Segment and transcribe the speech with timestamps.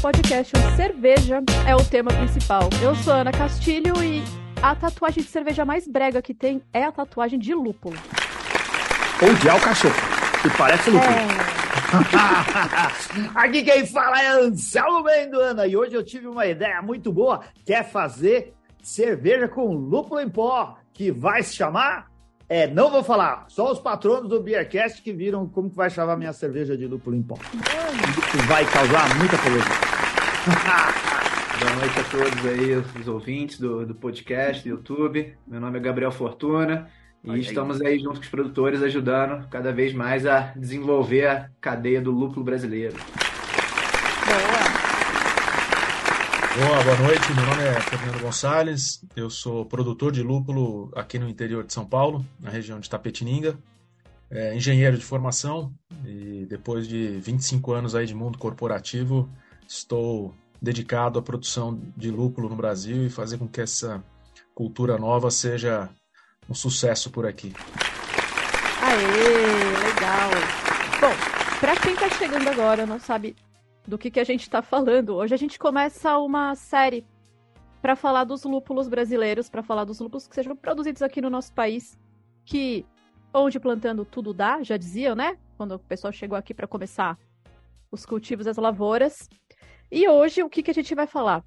[0.00, 2.68] podcast onde cerveja é o tema principal.
[2.82, 4.22] Eu sou Ana Castilho e
[4.62, 7.96] a tatuagem de cerveja mais brega que tem é a tatuagem de lúpulo.
[9.22, 10.02] Ou de alcachofra,
[10.42, 11.12] que parece lúpulo.
[11.12, 11.56] É.
[13.34, 17.40] Aqui quem fala é Anselmo Bendo, Ana, e hoje eu tive uma ideia muito boa,
[17.64, 22.14] que é fazer cerveja com lúpulo em pó, que vai se chamar...
[22.48, 26.16] É, não vou falar, só os patronos do Beercast que viram como que vai chamar
[26.16, 27.36] minha cerveja de lúpulo em pó.
[28.46, 29.85] Vai causar muita polêmica.
[31.58, 35.36] Boa noite a todos aí, os ouvintes do, do podcast, do YouTube.
[35.44, 36.88] Meu nome é Gabriel Fortuna
[37.24, 41.50] e Olha estamos aí junto com os produtores ajudando cada vez mais a desenvolver a
[41.60, 42.94] cadeia do lúpulo brasileiro.
[44.24, 44.66] Boa.
[46.68, 47.34] Boa, boa noite.
[47.34, 49.04] Meu nome é Fernando Gonçalves.
[49.16, 53.58] Eu sou produtor de lúpulo aqui no interior de São Paulo, na região de Tapetininga.
[54.30, 55.72] É, engenheiro de formação
[56.04, 59.28] e depois de 25 anos aí de mundo corporativo,
[59.68, 64.02] estou dedicado à produção de lúpulo no Brasil e fazer com que essa
[64.54, 65.88] cultura nova seja
[66.48, 67.52] um sucesso por aqui.
[68.82, 68.98] Aê,
[69.84, 70.30] legal.
[71.00, 73.36] Bom, pra quem tá chegando agora, não sabe
[73.86, 77.04] do que, que a gente tá falando, hoje a gente começa uma série
[77.80, 81.52] pra falar dos lúpulos brasileiros, pra falar dos lúpulos que sejam produzidos aqui no nosso
[81.52, 81.98] país,
[82.44, 82.84] que
[83.32, 85.36] onde plantando tudo dá, já diziam, né?
[85.56, 87.18] Quando o pessoal chegou aqui pra começar
[87.90, 89.28] os cultivos das lavouras.
[89.90, 91.44] E hoje o que, que a gente vai falar?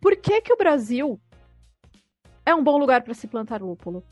[0.00, 1.20] Por que que o Brasil
[2.44, 4.02] é um bom lugar pra se plantar lúpulo?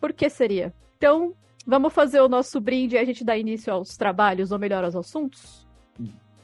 [0.00, 0.72] Por que seria?
[0.96, 1.34] Então,
[1.66, 4.94] vamos fazer o nosso brinde e a gente dá início aos trabalhos, ou melhor, aos
[4.96, 5.66] assuntos?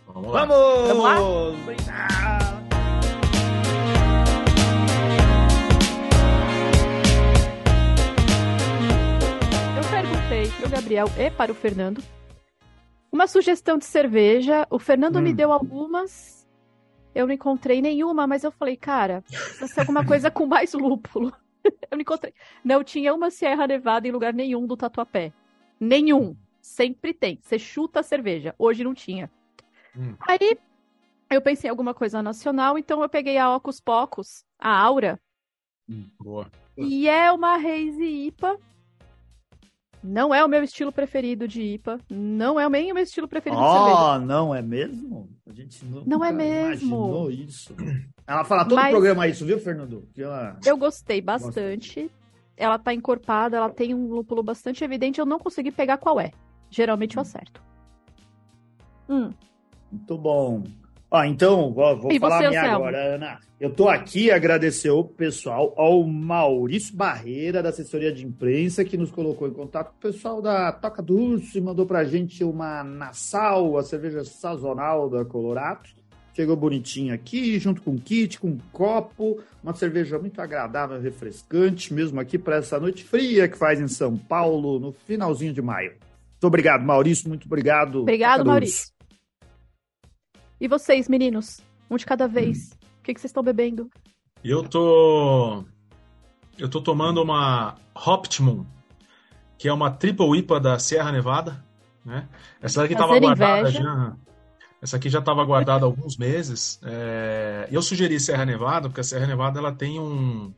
[0.06, 0.44] Vamos lá.
[0.46, 0.88] Vamos!
[0.88, 1.16] Vamos lá?
[1.66, 2.56] Brindar!
[9.76, 12.02] Eu perguntei pro Gabriel e para o Fernando
[13.12, 14.66] uma sugestão de cerveja.
[14.70, 15.34] O Fernando me Hum.
[15.34, 16.45] deu algumas.
[17.16, 21.32] Eu não encontrei nenhuma, mas eu falei, cara, precisa ser alguma coisa com mais lúpulo.
[21.90, 22.34] Eu não encontrei.
[22.62, 25.32] Não tinha uma Sierra Nevada em lugar nenhum do Tatuapé.
[25.80, 26.36] Nenhum.
[26.60, 27.40] Sempre tem.
[27.40, 28.54] Você chuta a cerveja.
[28.58, 29.30] Hoje não tinha.
[29.96, 30.14] Hum.
[30.20, 30.58] Aí
[31.30, 35.18] eu pensei em alguma coisa nacional, então eu peguei a Ocus Pocos, a Aura,
[36.20, 36.50] Boa.
[36.76, 38.60] e é uma Haze IPA.
[40.06, 41.98] Não é o meu estilo preferido de IPA.
[42.08, 43.96] Não é nem o meu estilo preferido de cerveja.
[43.96, 45.28] Oh, não é mesmo?
[45.46, 46.66] A gente nunca Não é mesmo.
[46.86, 47.74] imaginou isso.
[48.26, 50.08] Ela fala todo Mas- o programa isso, viu, Fernando?
[50.14, 50.58] Que ela...
[50.64, 52.10] Eu gostei bastante.
[52.56, 55.18] Ela tá encorpada, ela tem um lúpulo bastante evidente.
[55.18, 56.30] Eu não consegui pegar qual é.
[56.70, 57.60] Geralmente eu acerto.
[59.08, 59.30] Hum,
[59.90, 60.64] Muito bom.
[61.10, 62.76] Ó, então, vou E falar você, a minha Anselmo?
[62.84, 63.38] agora, Ana.
[63.60, 69.10] Eu tô aqui agradecer o pessoal, ao Maurício Barreira, da assessoria de imprensa, que nos
[69.10, 73.82] colocou em contato com o pessoal da Toca Dulce, mandou pra gente uma Nassau, a
[73.82, 75.88] cerveja sazonal da Colorado.
[76.34, 82.36] Chegou bonitinha aqui, junto com kit, com copo, uma cerveja muito agradável, refrescante, mesmo aqui
[82.36, 85.92] para essa noite fria que faz em São Paulo, no finalzinho de maio.
[85.92, 88.02] Muito obrigado, Maurício, muito obrigado.
[88.02, 88.95] Obrigado, Toca Dulce.
[90.60, 91.60] E vocês, meninos?
[91.90, 92.70] Um de cada vez.
[93.00, 93.90] O que, que vocês estão bebendo?
[94.42, 95.64] Eu tô
[96.58, 98.64] eu tô tomando uma Optimum,
[99.58, 101.62] que é uma triple IPA da Sierra Nevada,
[102.04, 102.28] né?
[102.60, 103.82] Essa daqui estava Fazer guardada inveja.
[103.82, 104.16] já.
[104.80, 106.80] Essa aqui já estava guardada há alguns meses.
[106.82, 110.52] É, Eu sugeri Serra Nevada porque a Serra Nevada ela tem um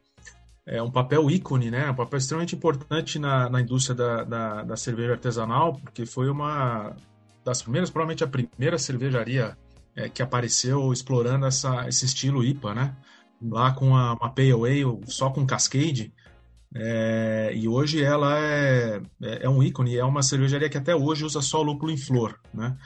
[0.66, 1.90] é, um papel ícone, né?
[1.90, 6.94] Um papel extremamente importante na, na indústria da, da, da cerveja artesanal, porque foi uma
[7.44, 9.56] das primeiras, provavelmente a primeira cervejaria
[9.98, 12.96] é, que apareceu explorando essa, esse estilo IPA, né?
[13.42, 16.12] Lá com a, uma Pale Ale, só com Cascade.
[16.74, 21.24] É, e hoje ela é, é, é um ícone, é uma cervejaria que até hoje
[21.24, 22.76] usa só lúpulo em flor, né?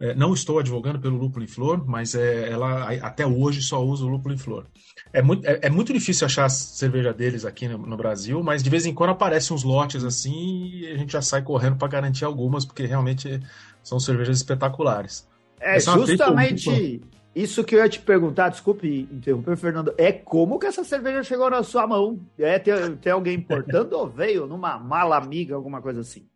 [0.00, 4.04] É, não estou advogando pelo lúpulo em flor, mas é, ela até hoje só usa
[4.04, 4.66] o lúpulo em flor.
[5.12, 8.62] É muito, é, é muito difícil achar a cerveja deles aqui no, no Brasil, mas
[8.62, 11.88] de vez em quando aparecem uns lotes assim e a gente já sai correndo para
[11.88, 13.40] garantir algumas, porque realmente
[13.82, 15.28] são cervejas espetaculares.
[15.62, 17.00] É é justamente
[17.34, 19.94] isso que eu ia te perguntar, desculpe interromper, Fernando.
[19.96, 22.20] É como que essa cerveja chegou na sua mão?
[22.38, 26.26] É, tem, tem alguém importando ou veio numa mala amiga, alguma coisa assim?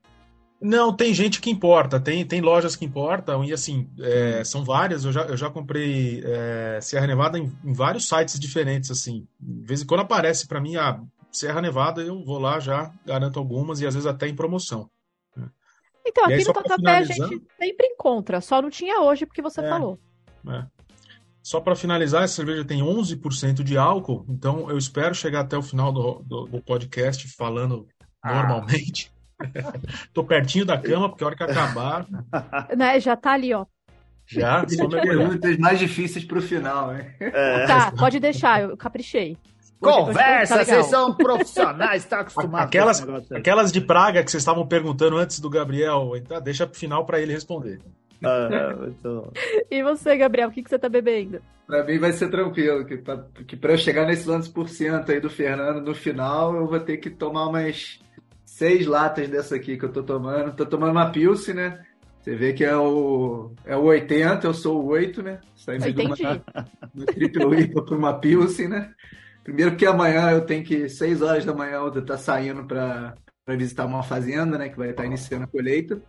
[0.58, 5.04] Não, tem gente que importa, tem, tem lojas que importam, e assim, é, são várias.
[5.04, 9.26] Eu já, eu já comprei é, Serra Nevada em, em vários sites diferentes, assim.
[9.38, 10.98] De vez em quando aparece para mim a
[11.30, 14.88] Serra Nevada, eu vou lá já, garanto algumas, e às vezes até em promoção.
[16.06, 19.42] Então, aí, aqui só no Tatuapé a gente sempre encontra, só não tinha hoje porque
[19.42, 19.68] você É.
[19.68, 19.98] falou.
[20.44, 20.66] né?
[21.42, 25.62] Só para finalizar, essa cerveja tem 11% de álcool, então eu espero chegar até o
[25.62, 27.86] final do, do, do podcast falando
[28.22, 28.34] Ah.
[28.42, 29.12] normalmente.
[30.14, 32.06] Tô pertinho da cama, porque a hora que acabar.
[32.76, 33.66] Né, já tá ali, ó.
[34.26, 34.66] Já?
[34.68, 37.14] São perguntas mais difíceis para o final, né?
[37.20, 37.66] É.
[37.66, 39.36] Tá, pode deixar, eu caprichei.
[39.80, 45.38] Conversa, vocês são profissionais, tá acostumado aquelas, aquelas de praga que vocês estavam perguntando antes
[45.38, 47.80] do Gabriel entrar, deixa pro final para ele responder.
[48.24, 48.48] Ah,
[49.70, 51.40] e você, Gabriel, o que, que você tá bebendo?
[51.66, 55.20] Para mim vai ser tranquilo, que para que eu chegar nesse lance por cento aí
[55.20, 57.98] do Fernando no final, eu vou ter que tomar umas
[58.44, 60.54] seis latas dessa aqui que eu tô tomando.
[60.54, 61.84] Tô tomando uma Pilsen, né?
[62.20, 65.40] Você vê que é o, é o 80, eu sou o 8, né?
[65.54, 66.42] Saindo de uma,
[66.94, 68.92] uma triple IPA para uma Pilsen, né?
[69.46, 73.14] Primeiro porque amanhã eu tenho que, 6 horas da manhã, eu estar saindo para
[73.50, 74.68] visitar uma fazenda, né?
[74.68, 76.02] Que vai estar iniciando a colheita.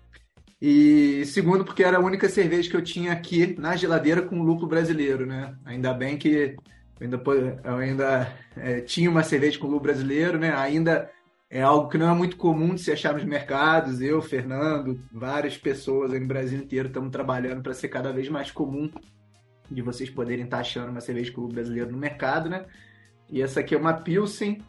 [0.60, 4.68] E segundo, porque era a única cerveja que eu tinha aqui na geladeira com lúpulo
[4.68, 5.56] brasileiro, né?
[5.66, 6.56] Ainda bem que
[7.00, 7.22] eu ainda,
[7.64, 10.56] eu ainda é, tinha uma cerveja com lúpulo brasileiro, né?
[10.56, 11.08] Ainda
[11.48, 14.02] é algo que não é muito comum de se achar nos mercados.
[14.02, 18.50] Eu, Fernando, várias pessoas aí no Brasil inteiro estamos trabalhando para ser cada vez mais
[18.50, 18.90] comum
[19.70, 22.66] de vocês poderem estar achando uma cerveja com lúpulo brasileiro no mercado, né?
[23.30, 24.62] E essa aqui é uma Pilsen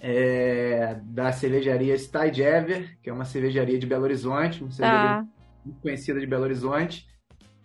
[0.00, 5.26] é, da cervejaria Steijever, que é uma cervejaria de Belo Horizonte, uma cervejaria tá.
[5.64, 7.06] muito conhecida de Belo Horizonte.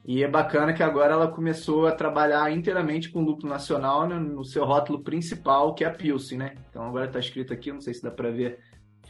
[0.05, 4.43] E é bacana que agora ela começou a trabalhar inteiramente com lúpulo nacional né, no
[4.45, 6.55] seu rótulo principal, que é a Pilsen, né?
[6.69, 8.59] Então agora está escrito aqui, não sei se dá para ver,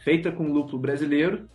[0.02, 1.48] feita com lúpulo brasileiro.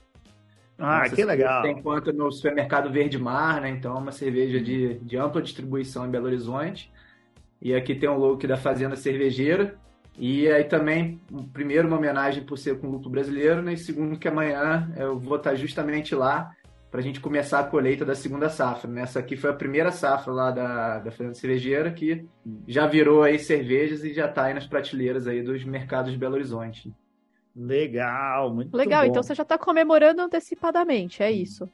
[0.77, 1.61] Ah, Nossa, que legal!
[1.61, 3.69] Tem conta no supermercado Verde Mar, né?
[3.69, 6.91] Então é uma cerveja de, de ampla distribuição em Belo Horizonte.
[7.65, 9.75] E aqui tem o logo aqui da Fazenda Cervejeira.
[10.19, 11.19] E aí também,
[11.51, 13.73] primeiro, uma homenagem por ser com o luto brasileiro, né?
[13.73, 16.51] e segundo, que amanhã eu vou estar justamente lá
[16.91, 18.87] para a gente começar a colheita da segunda safra.
[18.91, 19.01] Né?
[19.01, 22.23] Essa aqui foi a primeira safra lá da, da Fazenda Cervejeira, que
[22.67, 26.35] já virou aí cervejas e já está aí nas prateleiras aí dos mercados de Belo
[26.35, 26.93] Horizonte.
[27.55, 29.09] Legal, muito Legal, bom.
[29.09, 31.67] então você já está comemorando antecipadamente, é isso?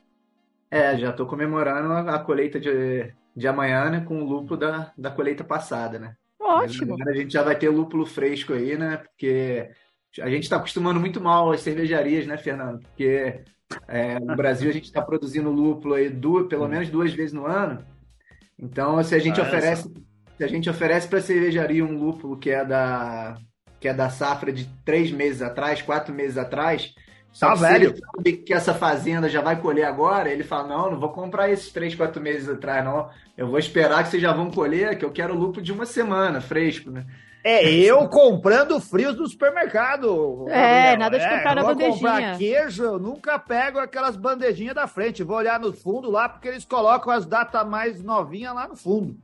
[0.72, 5.10] É, já estou comemorando a colheita de, de amanhã, né, com o lúpulo da, da
[5.10, 6.16] colheita passada, né?
[6.40, 6.96] Ótimo.
[6.96, 8.98] Agora a gente já vai ter lúpulo fresco aí, né?
[8.98, 9.70] Porque
[10.20, 12.80] a gente está acostumando muito mal as cervejarias, né, Fernando?
[12.80, 13.44] Porque
[13.88, 17.46] é, no Brasil a gente está produzindo lúpulo aí duas, pelo menos duas vezes no
[17.46, 17.86] ano.
[18.60, 19.90] Então, se a gente ah, oferece,
[20.38, 23.38] se a gente oferece para a cervejaria um lúpulo que é da
[23.80, 26.94] que é da safra de três meses atrás, quatro meses atrás,
[27.32, 27.96] só tá velho.
[27.98, 31.72] sabe que essa fazenda já vai colher agora, ele fala: não, não vou comprar esses
[31.72, 33.10] três, quatro meses atrás, não.
[33.38, 36.42] Eu vou esperar que vocês já vão colher, que eu quero lucro de uma semana,
[36.42, 37.06] fresco, né?
[37.44, 40.46] É, eu comprando frios no supermercado.
[40.48, 41.00] É, Gabriel.
[41.00, 41.94] nada de comprar é, na bandejinha.
[41.94, 45.24] comprar queijo, eu nunca pego aquelas bandejinhas da frente.
[45.24, 49.18] Vou olhar no fundo lá, porque eles colocam as datas mais novinhas lá no fundo.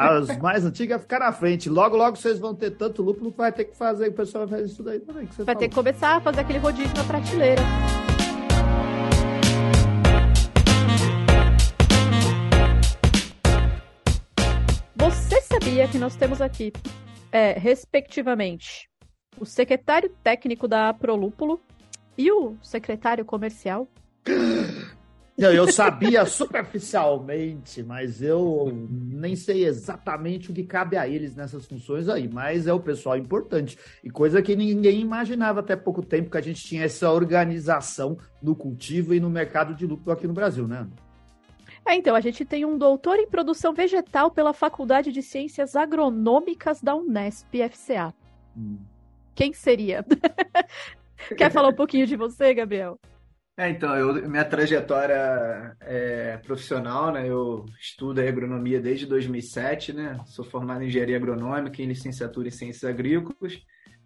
[0.00, 1.68] As mais antigas ficar na frente.
[1.68, 4.08] Logo, logo vocês vão ter tanto lucro que vai ter que fazer.
[4.08, 5.26] O pessoal vai fazer isso daí também.
[5.26, 5.58] vai falou.
[5.58, 7.60] ter que começar a fazer aquele rodízio na prateleira.
[14.96, 16.72] Você sabia que nós temos aqui,
[17.30, 18.88] é, respectivamente,
[19.38, 21.60] o secretário técnico da Prolúpulo
[22.16, 23.86] e o secretário comercial?
[25.40, 31.64] Não, eu sabia superficialmente, mas eu nem sei exatamente o que cabe a eles nessas
[31.64, 32.28] funções aí.
[32.28, 33.78] Mas é o pessoal importante.
[34.04, 38.54] E coisa que ninguém imaginava até pouco tempo que a gente tinha essa organização no
[38.54, 40.86] cultivo e no mercado de lucro aqui no Brasil, né?
[41.86, 46.82] É, então, a gente tem um doutor em produção vegetal pela Faculdade de Ciências Agronômicas
[46.82, 48.12] da Unesp FCA.
[48.54, 48.76] Hum.
[49.34, 50.04] Quem seria?
[51.34, 52.98] Quer falar um pouquinho de você, Gabriel?
[53.60, 57.28] É, então, eu, minha trajetória é, profissional, né?
[57.28, 60.18] Eu estudo agronomia desde 2007, né?
[60.24, 63.60] Sou formado em engenharia agronômica e licenciatura em ciências agrícolas.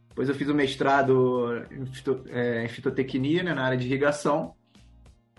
[0.09, 3.55] Depois eu fiz o mestrado em, fito, é, em fitotecnia, né?
[3.55, 4.57] na área de irrigação.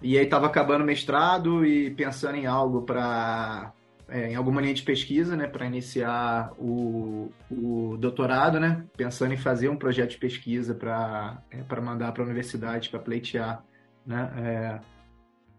[0.02, 3.74] E aí estava acabando o mestrado e pensando em algo para
[4.08, 9.38] é, em alguma linha de pesquisa, né, para iniciar o, o doutorado, né, pensando em
[9.38, 13.62] fazer um projeto de pesquisa para é, para mandar para a universidade para pleitear
[14.06, 14.80] né, é,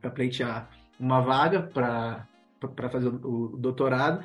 [0.00, 4.24] para pleitear uma vaga para fazer o doutorado.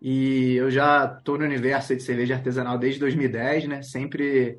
[0.00, 3.82] E eu já estou no universo de cerveja artesanal desde 2010, né?
[3.82, 4.58] Sempre,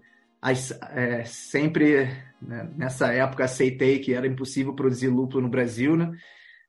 [0.95, 2.09] é, sempre
[2.41, 6.11] né, nessa época aceitei que era impossível produzir lúpulo no Brasil, né?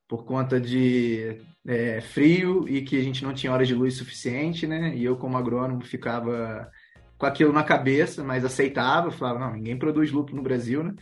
[0.09, 4.67] Por conta de é, frio e que a gente não tinha horas de luz suficiente,
[4.67, 4.93] né?
[4.97, 6.69] E eu, como agrônomo, ficava
[7.17, 10.95] com aquilo na cabeça, mas aceitava, falava, não, ninguém produz lúpulo no Brasil, né?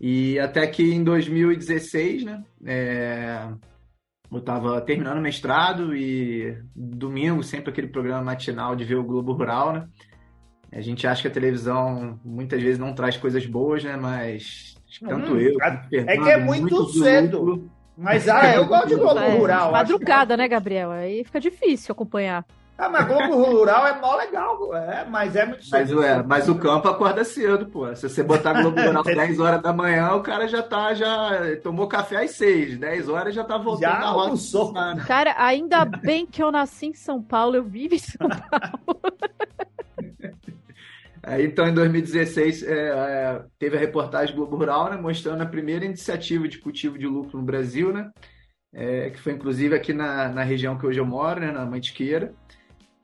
[0.00, 3.48] E até que em 2016, né, é,
[4.30, 9.32] eu estava terminando o mestrado e domingo, sempre aquele programa matinal de ver o Globo
[9.32, 9.88] Rural, né?
[10.72, 13.96] A gente acha que a televisão muitas vezes não traz coisas boas, né?
[13.96, 15.56] Mas tanto hum, eu.
[15.62, 17.70] É que é muito, muito cedo.
[17.96, 19.74] Mas ah, eu gosto de Globo É, Rural.
[19.74, 20.90] acho Madrugada, né, Gabriel?
[20.90, 22.44] Aí fica difícil acompanhar.
[22.78, 26.00] Ah, mas Globo Rural é mó legal, é, mas é muito Mas, cedo.
[26.00, 27.94] ué, mas o campo acorda cedo, pô.
[27.96, 31.88] Se você botar Globo Rural 10 horas da manhã, o cara já tá, já tomou
[31.88, 32.76] café às 6.
[32.78, 34.24] 10 horas já tá voltando Já na roda.
[34.26, 34.74] almoçou.
[35.06, 39.00] Cara, ainda bem que eu nasci em São Paulo, eu vivo em São Paulo.
[41.22, 45.84] Aí, então, em 2016, é, é, teve a reportagem Globo Rural, né, mostrando a primeira
[45.84, 48.10] iniciativa de cultivo de lucro no Brasil, né,
[48.72, 52.32] é, que foi inclusive aqui na, na região que hoje eu moro, né, na Mantiqueira.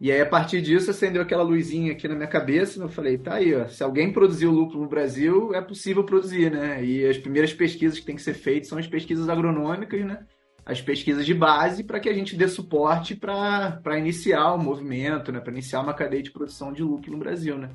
[0.02, 3.16] E aí, a partir disso, acendeu aquela luzinha aqui na minha cabeça, e eu falei,
[3.16, 6.84] tá aí, ó, se alguém produziu lucro no Brasil, é possível produzir, né?
[6.84, 10.26] E as primeiras pesquisas que têm que ser feitas são as pesquisas agronômicas, né?
[10.66, 15.38] As pesquisas de base para que a gente dê suporte para iniciar o movimento, né?
[15.38, 17.70] Para iniciar uma cadeia de produção de lucro no Brasil, né?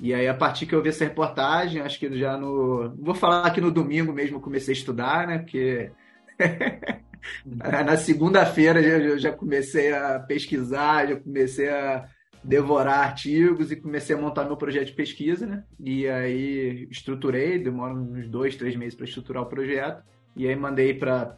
[0.00, 2.94] E aí, a partir que eu vi essa reportagem, acho que já no.
[2.96, 5.38] Vou falar aqui no domingo mesmo, eu comecei a estudar, né?
[5.38, 5.90] Porque
[7.44, 12.08] na segunda-feira eu já comecei a pesquisar, já comecei a
[12.42, 15.64] devorar artigos e comecei a montar meu projeto de pesquisa, né?
[15.80, 20.02] E aí estruturei, demora uns dois, três meses para estruturar o projeto.
[20.36, 21.36] E aí mandei para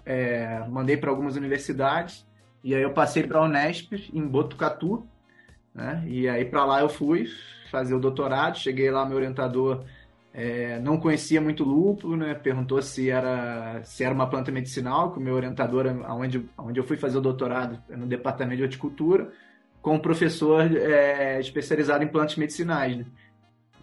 [0.68, 2.26] mandei para algumas universidades.
[2.62, 5.06] E aí eu passei para a Unesp em Botucatu,
[5.74, 6.04] né?
[6.06, 7.26] E aí para lá eu fui
[7.70, 8.58] fazer o doutorado.
[8.58, 9.84] Cheguei lá, meu orientador
[10.40, 12.32] é, não conhecia muito lúpulo, né?
[12.32, 16.84] Perguntou se era se era uma planta medicinal, que o meu orientador, onde, onde eu
[16.84, 19.32] fui fazer o doutorado, é no departamento de horticultura,
[19.82, 23.06] com um professor é, especializado em plantas medicinais, né?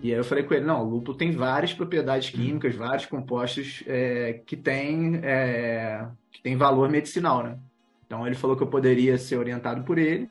[0.01, 3.83] E aí eu falei com ele, não, o lúpulo tem várias propriedades químicas, vários compostos
[3.85, 7.57] é, que têm é, que tem valor medicinal, né?
[8.05, 10.29] Então ele falou que eu poderia ser orientado por ele.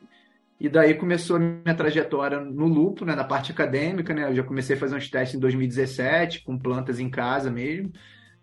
[0.58, 4.28] E daí começou a minha trajetória no lúpulo, né, na parte acadêmica, né?
[4.28, 7.92] Eu já comecei a fazer uns testes em 2017 com plantas em casa mesmo,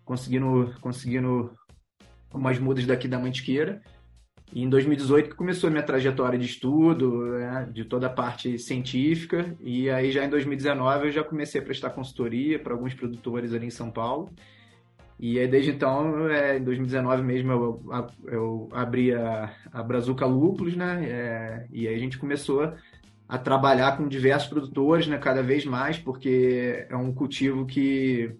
[0.04, 1.56] conseguindo conseguindo
[2.32, 3.80] umas mudas daqui da Mantiqueira.
[4.52, 8.58] E em 2018 que começou a minha trajetória de estudo, né, de toda a parte
[8.58, 9.56] científica.
[9.60, 13.66] E aí já em 2019 eu já comecei a prestar consultoria para alguns produtores ali
[13.66, 14.30] em São Paulo.
[15.22, 17.82] E aí, desde então, é, em 2019 mesmo, eu,
[18.26, 21.04] eu abri a, a Brazuca Lúpulos, né?
[21.08, 22.74] É, e aí a gente começou
[23.28, 25.16] a trabalhar com diversos produtores, né?
[25.18, 28.34] Cada vez mais, porque é um cultivo que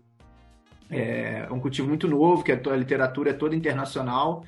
[0.90, 4.44] é, é um cultivo muito novo, que a, a literatura é toda internacional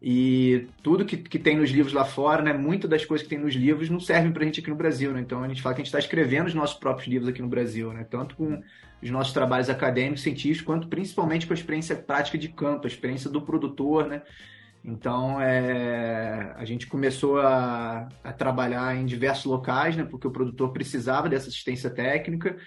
[0.00, 2.52] e tudo que, que tem nos livros lá fora, né?
[2.52, 5.12] Muitas das coisas que tem nos livros não servem para a gente aqui no Brasil,
[5.12, 5.20] né?
[5.20, 7.48] Então a gente fala que a gente está escrevendo os nossos próprios livros aqui no
[7.48, 8.04] Brasil, né?
[8.04, 8.62] Tanto com
[9.02, 13.30] os nossos trabalhos acadêmicos, científicos, quanto principalmente com a experiência prática de campo, a experiência
[13.30, 14.22] do produtor, né?
[14.84, 20.04] Então, é, a gente começou a, a, trabalhar em diversos locais, né?
[20.04, 22.58] Porque o produtor precisava dessa assistência técnica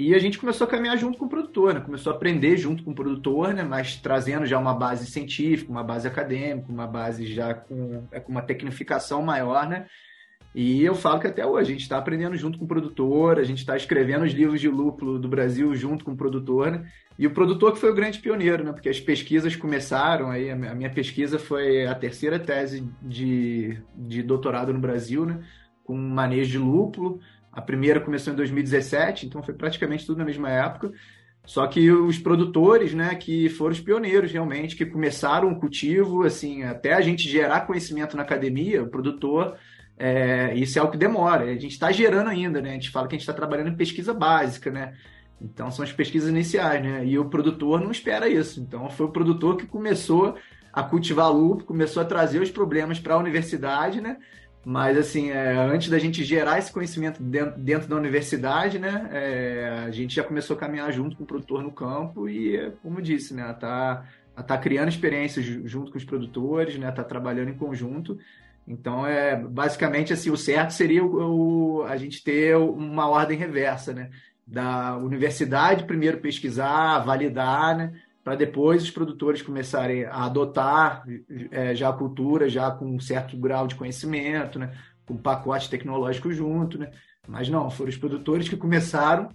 [0.00, 1.80] e a gente começou a caminhar junto com o produtor, né?
[1.80, 3.64] Começou a aprender junto com o produtor, né?
[3.64, 8.30] Mas trazendo já uma base científica, uma base acadêmica, uma base já com, é, com
[8.30, 9.86] uma tecnificação maior, né?
[10.54, 13.42] E eu falo que até hoje a gente está aprendendo junto com o produtor, a
[13.42, 16.88] gente está escrevendo os livros de lúpulo do Brasil junto com o produtor, né?
[17.18, 18.70] E o produtor que foi o grande pioneiro, né?
[18.70, 24.72] Porque as pesquisas começaram, aí a minha pesquisa foi a terceira tese de, de doutorado
[24.72, 25.40] no Brasil, né?
[25.82, 27.18] Com manejo de lúpulo.
[27.58, 30.92] A primeira começou em 2017, então foi praticamente tudo na mesma época.
[31.44, 36.62] Só que os produtores, né, que foram os pioneiros realmente, que começaram o cultivo, assim,
[36.62, 39.58] até a gente gerar conhecimento na academia, o produtor
[39.98, 41.46] é, isso é algo que demora.
[41.46, 42.70] A gente está gerando ainda, né?
[42.70, 44.94] A gente fala que a gente está trabalhando em pesquisa básica, né?
[45.42, 47.04] Então são as pesquisas iniciais, né?
[47.04, 48.60] E o produtor não espera isso.
[48.60, 50.36] Então foi o produtor que começou
[50.72, 54.18] a cultivar lúpulo, começou a trazer os problemas para a universidade, né?
[54.64, 59.08] Mas assim, é, antes da gente gerar esse conhecimento dentro, dentro da universidade, né?
[59.12, 63.00] É, a gente já começou a caminhar junto com o produtor no campo e, como
[63.00, 63.52] disse, né?
[63.54, 64.04] Tá,
[64.46, 66.90] tá criando experiências junto com os produtores, né?
[66.90, 68.18] Tá trabalhando em conjunto.
[68.66, 73.94] Então, é basicamente assim, o certo seria o, o, a gente ter uma ordem reversa,
[73.94, 74.10] né?
[74.46, 77.92] Da universidade primeiro pesquisar, validar, né?
[78.28, 81.02] Para depois os produtores começarem a adotar
[81.50, 84.76] é, já a cultura, já com um certo grau de conhecimento, né?
[85.06, 86.90] Com pacote tecnológico junto, né?
[87.26, 89.30] Mas não, foram os produtores que começaram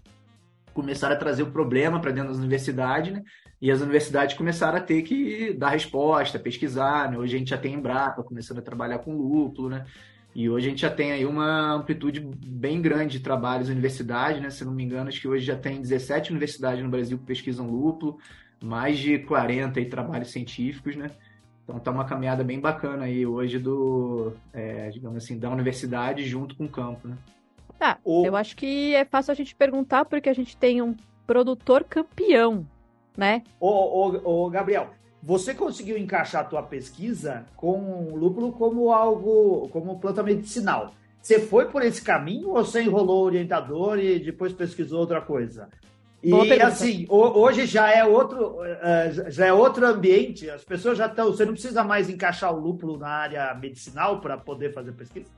[0.75, 3.23] começaram a trazer o problema para dentro das universidades, né?
[3.59, 7.17] E as universidades começaram a ter que dar resposta, pesquisar, né?
[7.17, 9.85] Hoje a gente já tem Embrapa começando a trabalhar com lúpulo, né?
[10.35, 14.39] E hoje a gente já tem aí uma amplitude bem grande de trabalhos na universidade,
[14.39, 14.51] né?
[14.51, 17.67] Se não me engano, acho que hoje já tem 17 universidades no Brasil que pesquisam
[17.67, 18.19] lúpulo,
[18.63, 21.11] mais de 40 aí trabalhos científicos, né?
[21.63, 26.55] Então tá uma caminhada bem bacana aí hoje do, é, digamos assim, da universidade junto
[26.55, 27.17] com o campo, né?
[27.77, 28.25] Tá, o...
[28.25, 30.95] eu acho que é fácil a gente perguntar porque a gente tem um
[31.27, 32.65] produtor campeão,
[33.17, 33.43] né?
[33.59, 34.91] Ô, ô, ô Gabriel,
[35.21, 40.93] você conseguiu encaixar a tua pesquisa com o lúpulo como algo, como planta medicinal.
[41.21, 45.69] Você foi por esse caminho ou você enrolou o orientador e depois pesquisou outra coisa?
[46.23, 50.49] E assim, hoje já é outro, eh, já é outro ambiente.
[50.49, 51.27] As pessoas já estão.
[51.27, 55.29] Você não precisa mais encaixar o lúpulo na área medicinal para poder fazer pesquisa?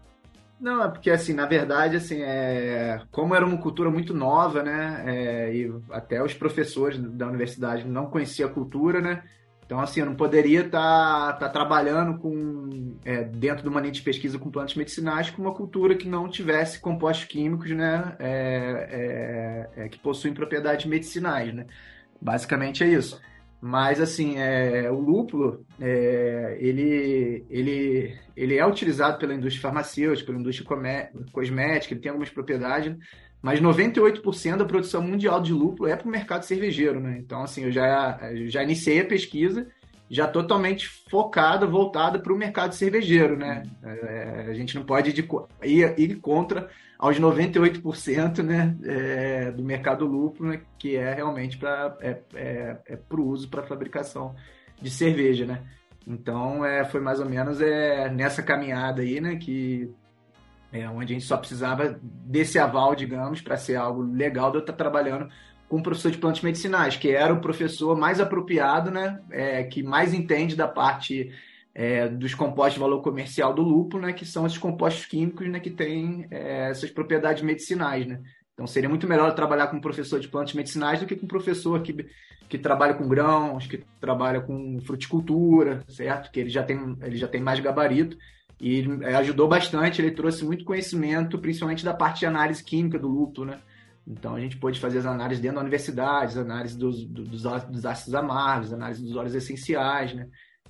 [0.60, 3.02] Não, é porque assim, na verdade, assim, é...
[3.12, 5.04] como era uma cultura muito nova, né?
[5.08, 5.56] É...
[5.56, 9.24] E até os professores da universidade não conheciam a cultura, né?
[9.66, 13.92] Então, assim, eu não poderia estar tá, tá trabalhando com é, dentro de uma linha
[13.92, 19.70] de pesquisa com plantas medicinais com uma cultura que não tivesse compostos químicos, né, é,
[19.76, 21.66] é, é que possuem propriedades medicinais, né.
[22.22, 23.20] Basicamente é isso.
[23.60, 30.40] Mas, assim, é, o lúpulo, é, ele, ele, ele é utilizado pela indústria farmacêutica, pela
[30.40, 30.68] indústria
[31.32, 33.00] cosmética, ele tem algumas propriedades, né?
[33.46, 37.16] Mas 98% da produção mundial de lúpulo é para o mercado cervejeiro, né?
[37.20, 39.68] Então, assim, eu já, já iniciei a pesquisa
[40.10, 43.62] já totalmente focada, voltada para o mercado cervejeiro, né?
[43.84, 45.30] É, a gente não pode ir,
[45.64, 51.96] ir, ir contra aos 98% né, é, do mercado lúpulo, né, que é realmente para
[52.02, 54.34] é, é, é o uso para fabricação
[54.82, 55.62] de cerveja, né?
[56.08, 59.94] Então, é, foi mais ou menos é, nessa caminhada aí, né, que
[60.76, 64.60] é, onde a gente só precisava desse aval, digamos, para ser algo legal de eu
[64.60, 65.30] estar trabalhando
[65.70, 69.82] com o professor de plantas medicinais, que era o professor mais apropriado, né, é, que
[69.82, 71.32] mais entende da parte
[71.74, 75.62] é, dos compostos de valor comercial do lúpulo, né, que são esses compostos químicos né,
[75.62, 78.06] que têm é, essas propriedades medicinais.
[78.06, 78.22] Né?
[78.54, 81.30] Então seria muito melhor trabalhar com um professor de plantas medicinais do que com um
[81.30, 82.06] professor que,
[82.50, 86.32] que trabalha com grãos, que trabalha com fruticultura, certo?
[86.32, 88.18] Que ele já tem, ele já tem mais gabarito
[88.60, 93.08] e é, ajudou bastante, ele trouxe muito conhecimento, principalmente da parte de análise química do
[93.08, 93.60] lúpulo, né?
[94.08, 98.14] Então a gente pôde fazer as análises dentro da universidade, análise dos, dos, dos ácidos
[98.14, 100.28] amargos, análise dos óleos essenciais, né?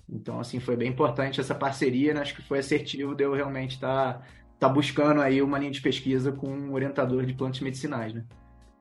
[0.07, 2.21] Então, assim, foi bem importante essa parceria, né?
[2.21, 4.21] Acho que foi assertivo de eu realmente estar tá,
[4.59, 8.23] tá buscando aí uma linha de pesquisa com um orientador de plantas medicinais, né?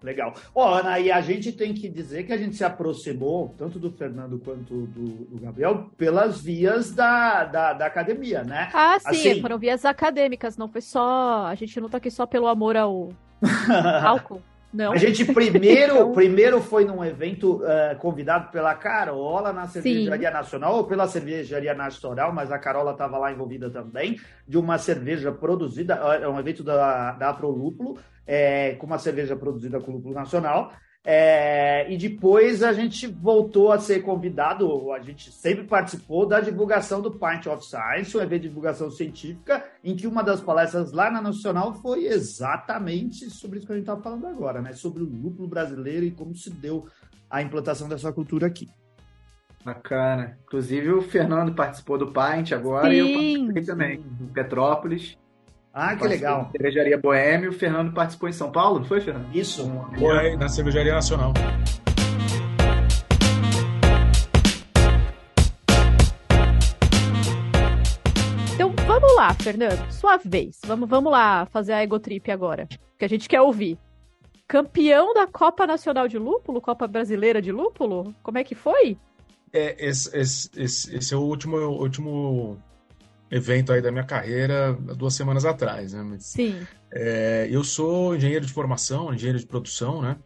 [0.05, 0.35] Legal.
[0.55, 3.79] Ó, oh, Ana, e a gente tem que dizer que a gente se aproximou, tanto
[3.79, 8.69] do Fernando quanto do, do Gabriel, pelas vias da, da, da, academia, né?
[8.75, 9.41] Ah, sim, assim...
[9.41, 11.47] foram vias acadêmicas, não foi só.
[11.47, 13.09] A gente não tá aqui só pelo amor ao
[14.05, 14.43] álcool.
[14.75, 14.93] Não.
[14.93, 16.13] A gente primeiro, então...
[16.13, 20.35] primeiro foi num evento uh, convidado pela Carola na Cervejaria Sim.
[20.35, 25.33] Nacional, ou pela Cervejaria Nacional, mas a Carola estava lá envolvida também, de uma cerveja
[25.33, 30.73] produzida, é um evento da, da Afrolúpulo, é, com uma cerveja produzida com lúpulo nacional.
[31.07, 37.03] É, e depois a gente voltou a ser convidado, a gente sempre participou da divulgação
[37.03, 41.11] do Pint of Science, um evento de divulgação científica, em que uma das palestras lá
[41.11, 44.73] na Nacional foi exatamente sobre isso que a gente está falando agora, né?
[44.73, 46.87] Sobre o lúpulo brasileiro e como se deu
[47.29, 48.71] a implantação dessa cultura aqui.
[49.63, 50.39] Bacana.
[50.45, 52.95] Inclusive o Fernando participou do Pint agora Sim.
[52.95, 55.19] e eu participei também, do Petrópolis.
[55.77, 56.51] Ah, que legal.
[56.53, 59.27] Cervejaria Boêmio, o Fernando participou em São Paulo, não foi, Fernando?
[59.35, 59.69] Isso.
[59.99, 61.33] Foi, na Cervejaria Nacional.
[68.55, 70.61] Então vamos lá, Fernando, sua vez.
[70.65, 73.77] Vamos, vamos lá fazer a egotrip agora, que a gente quer ouvir.
[74.47, 78.15] Campeão da Copa Nacional de Lúpulo, Copa Brasileira de Lúpulo?
[78.23, 78.97] Como é que foi?
[79.53, 82.63] É, esse, esse, esse, esse é o último, último
[83.35, 86.17] evento aí da minha carreira duas semanas atrás, né?
[86.21, 86.65] Sim.
[86.93, 90.17] É, eu sou engenheiro de formação, engenheiro de produção, né?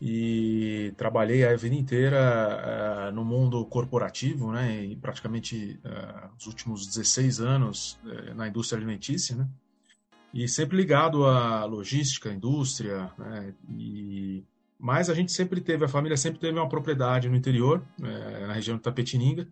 [0.00, 4.84] E trabalhei a vida inteira uh, no mundo corporativo, né?
[4.84, 9.48] E praticamente uh, os últimos 16 anos uh, na indústria alimentícia, né?
[10.32, 13.54] E sempre ligado à logística, indústria, né?
[13.70, 14.44] E
[14.78, 18.76] mas a gente sempre teve, a família sempre teve uma propriedade no interior, na região
[18.76, 19.46] de Tapetininga,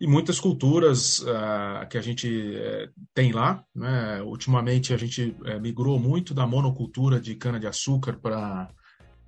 [0.00, 3.62] e muitas culturas uh, que a gente uh, tem lá.
[3.74, 4.22] Né?
[4.22, 8.70] Ultimamente a gente uh, migrou muito da monocultura de cana-de-açúcar para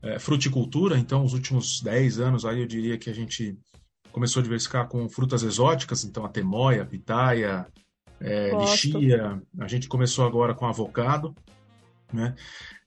[0.02, 3.56] eh, fruticultura, então os últimos 10 anos aí eu diria que a gente
[4.10, 7.66] começou a diversificar com frutas exóticas, então a temoia, a pitaia,
[8.60, 11.34] lixia, a gente começou agora com avocado,
[12.12, 12.34] né?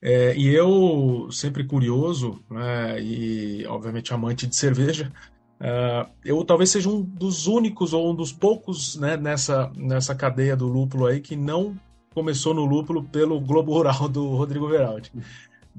[0.00, 5.12] É, e eu, sempre curioso né, e, obviamente, amante de cerveja,
[5.60, 10.54] Uh, eu talvez seja um dos únicos ou um dos poucos né, nessa, nessa cadeia
[10.54, 11.74] do lúpulo aí que não
[12.12, 15.12] começou no lúpulo pelo Globo Rural do Rodrigo Veraldi.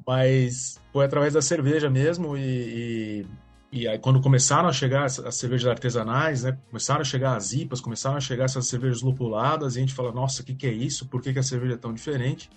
[0.06, 5.20] Mas foi através da cerveja mesmo e, e, e aí quando começaram a chegar as,
[5.20, 9.76] as, cervejas artesanais, né, começaram a chegar as IPAs, começaram a chegar essas cervejas lupuladas
[9.76, 11.08] e a gente fala, nossa, o que, que é isso?
[11.08, 12.50] Por que, que a cerveja é tão diferente?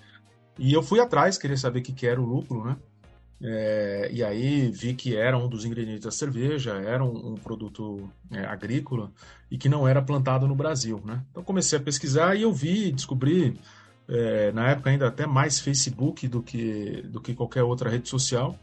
[0.59, 2.76] E eu fui atrás, queria saber o que, que era o lúpulo, né?
[3.42, 8.11] É, e aí vi que era um dos ingredientes da cerveja, era um, um produto
[8.31, 9.11] é, agrícola
[9.50, 11.22] e que não era plantado no Brasil, né?
[11.31, 13.59] Então comecei a pesquisar e eu vi, descobri
[14.07, 18.59] é, na época ainda até mais Facebook do que do que qualquer outra rede social.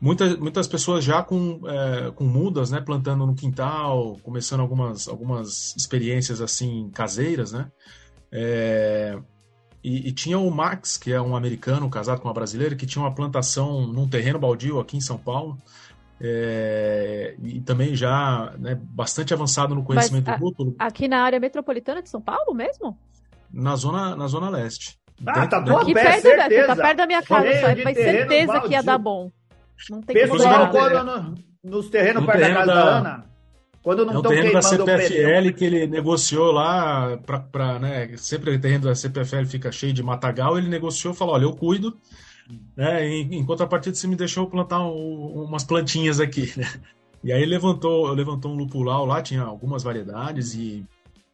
[0.00, 5.76] Muitas, muitas pessoas já com, é, com mudas, né, plantando no quintal, começando algumas, algumas
[5.76, 7.70] experiências assim caseiras, né?
[9.82, 13.02] E, e, tinha o Max, que é um americano casado com uma brasileira, que tinha
[13.02, 15.56] uma plantação num terreno baldio aqui em São Paulo.
[16.22, 20.74] É, e também já né, bastante avançado no conhecimento Mas, lúpulo.
[20.78, 22.96] Aqui na área metropolitana de São Paulo mesmo?
[23.50, 24.98] Na zona, na zona leste.
[25.26, 26.66] Ah, tá tudo aqui pé, perto, certeza.
[26.66, 28.82] tá perto da minha casa, vai terreno certeza que ia baldio.
[28.84, 29.32] dar bom.
[29.90, 30.72] Não tem Pessoal,
[31.04, 33.24] no- nos terrenos No perto da terreno casa da, da- Ana,
[33.82, 34.62] quando não É um terreno da.
[34.62, 40.02] CPFL que ele negociou lá para, né, sempre o terreno da CPFL fica cheio de
[40.02, 41.96] matagal, ele negociou, falou, olha, eu cuido,
[42.76, 46.64] né, em, em contrapartida você me deixou plantar um- umas plantinhas aqui, né?
[47.22, 50.86] E aí levantou, levantou um lupulau lá, tinha algumas variedades e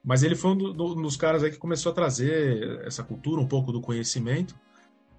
[0.04, 3.40] mas ele foi um do- do- dos caras aí que começou a trazer essa cultura,
[3.40, 4.54] um pouco do conhecimento.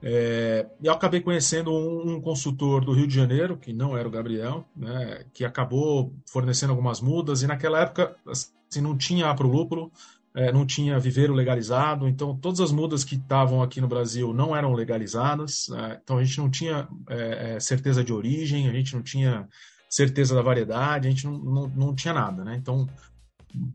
[0.01, 4.07] É, e eu acabei conhecendo um, um consultor do Rio de Janeiro, que não era
[4.07, 9.47] o Gabriel, né, que acabou fornecendo algumas mudas, e naquela época assim, não tinha para
[9.47, 9.91] o lúpulo,
[10.35, 14.55] é, não tinha viveiro legalizado, então todas as mudas que estavam aqui no Brasil não
[14.55, 18.95] eram legalizadas, né, então a gente não tinha é, é, certeza de origem, a gente
[18.95, 19.47] não tinha
[19.89, 22.55] certeza da variedade, a gente não, não, não tinha nada, né?
[22.55, 22.87] Então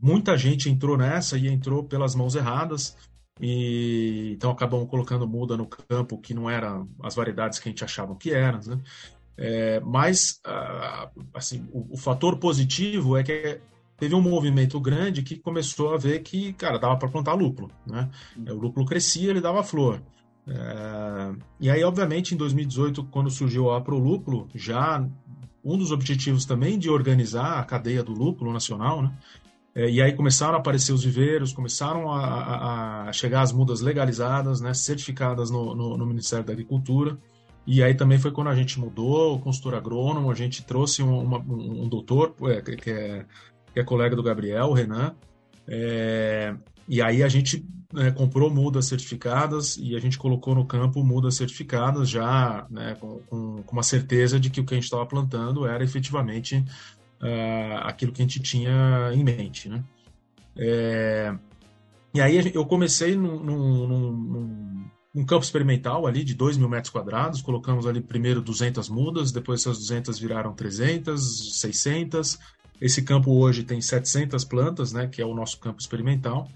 [0.01, 2.95] muita gente entrou nessa e entrou pelas mãos erradas.
[3.41, 7.83] E então acabamos colocando muda no campo que não eram as variedades que a gente
[7.83, 8.79] achava que eram, né?
[9.35, 13.59] É, mas ah, assim, o, o fator positivo é que
[13.97, 18.09] teve um movimento grande que começou a ver que, cara, dava para plantar lúpulo, né?
[18.37, 20.01] O lúpulo crescia, ele dava flor.
[20.47, 25.05] É, e aí, obviamente, em 2018, quando surgiu a Prolúpulo, já
[25.63, 29.17] um dos objetivos também de organizar a cadeia do lúpulo nacional, né?
[29.75, 33.81] É, e aí começaram a aparecer os viveiros, começaram a, a- a chegar as mudas
[33.81, 37.17] legalizadas, né, certificadas no, no- no Ministério da Agricultura.
[37.65, 41.19] E aí também foi quando a gente mudou o consultor agrônomo, a gente trouxe um,
[41.23, 43.25] uma- um- doutor, é, que, é,
[43.73, 45.15] que é colega do Gabriel, o Renan.
[45.67, 46.53] É,
[46.87, 51.35] e aí a gente né, comprou mudas certificadas e a gente colocou no campo mudas
[51.35, 53.19] certificadas já né, com-
[53.63, 56.63] com uma certeza de que o que a gente estava plantando era efetivamente
[57.23, 59.83] ah, aquilo que a gente tinha em mente, né?
[60.57, 61.33] É,
[62.13, 66.91] e aí eu comecei num- num- num- num campo experimental ali de 2 mil metros
[66.91, 72.39] quadrados, colocamos ali primeiro 200 mudas, depois essas 200 viraram 300, 600.
[72.81, 76.47] Esse campo hoje tem 700 plantas, né, que é o nosso campo experimental.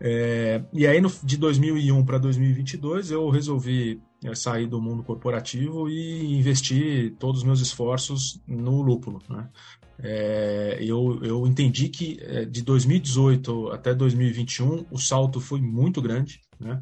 [0.00, 5.88] É, e aí no- de 2001 para 2022 eu resolvi é, sair do mundo corporativo
[5.88, 9.48] e investir todos os meus esforços no lúpulo, né?
[10.00, 16.40] É, eu, eu entendi que é, de 2018 até 2021 o salto foi muito grande,
[16.58, 16.80] né?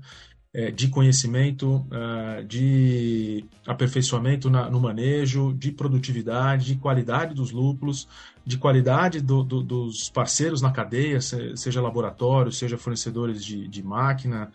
[0.52, 8.09] É, de conhecimento, ah, de aperfeiçoamento na- no manejo, de produtividade, de qualidade dos lúpulos,
[8.44, 13.83] de qualidade do- do- dos parceiros na cadeia, se- seja laboratório, seja fornecedores de, de
[13.83, 14.50] máquina,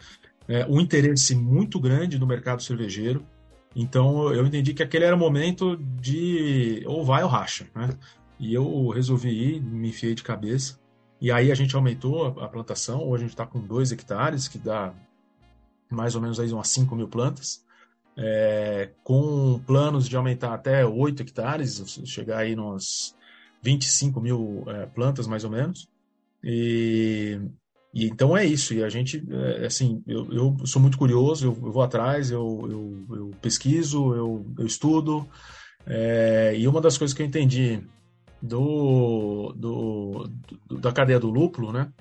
[0.47, 3.23] é, um interesse muito grande no mercado cervejeiro.
[3.75, 7.89] Então eu entendi que aquele era o momento de ou vai ou racha, né?
[8.41, 10.79] E eu resolvi ir, me enfiei de cabeça.
[11.21, 13.07] E aí a gente aumentou a, plantação.
[13.07, 14.95] Hoje a gente está com 2 hectares, que dá
[15.91, 17.63] mais ou menos aí umas 5 mil plantas.
[18.17, 23.15] É, com planos de aumentar até 8 hectares, chegar aí nos
[23.61, 25.87] 25 mil é, plantas mais ou menos.
[26.43, 27.39] E,
[27.93, 28.73] e então é isso.
[28.73, 33.05] E a gente, é, assim, eu, eu sou muito curioso, eu, eu vou atrás, eu,
[33.11, 35.29] eu, pesquiso, eu, eu estudo.
[35.85, 37.83] É, e uma das coisas que eu entendi
[38.41, 40.29] do, do,
[40.67, 41.91] do- da cadeia do lúpulo, né?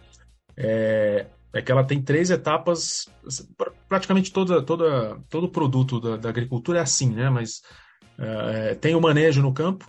[0.56, 3.08] É, é que ela tem três etapas.
[3.56, 7.28] pr- Praticamente toda, toda, todo produto da, da agricultura é assim, né?
[7.30, 7.62] Mas
[8.18, 9.88] é, tem o manejo no campo,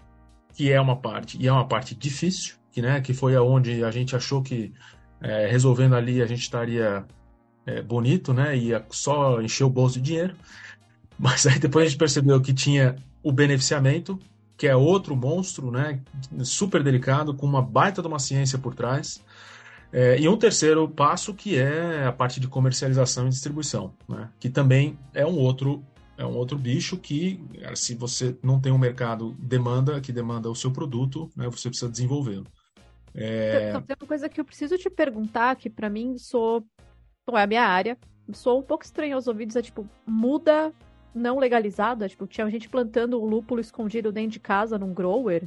[0.56, 3.92] que é uma parte, e é uma parte difícil, que, né, que foi aonde a
[3.92, 4.74] gente achou que
[5.22, 7.06] é, resolvendo ali a gente estaria
[7.66, 8.58] é, bonito, né?
[8.58, 10.36] Ia só encher o bolso de dinheiro.
[11.18, 14.18] Mas aí depois a gente percebeu que tinha o beneficiamento,
[14.62, 16.00] que é outro monstro, né?
[16.44, 19.20] Super delicado, com uma baita de uma ciência por trás.
[19.92, 24.30] É, e um terceiro passo que é a parte de comercialização e distribuição, né?
[24.40, 25.84] Que também é um outro
[26.16, 27.44] é um outro bicho que
[27.74, 31.50] se você não tem um mercado demanda que demanda o seu produto, né?
[31.50, 32.46] Você precisa desenvolvê-lo.
[33.16, 36.64] É, Então, tem uma coisa que eu preciso te perguntar, que pra mim sou.
[37.28, 37.98] Não é a minha área.
[38.32, 40.72] Sou um pouco estranho aos ouvidos, é tipo, muda
[41.14, 42.08] não legalizada?
[42.08, 45.44] Tipo, tinha gente plantando o lúpulo escondido dentro de casa num grower?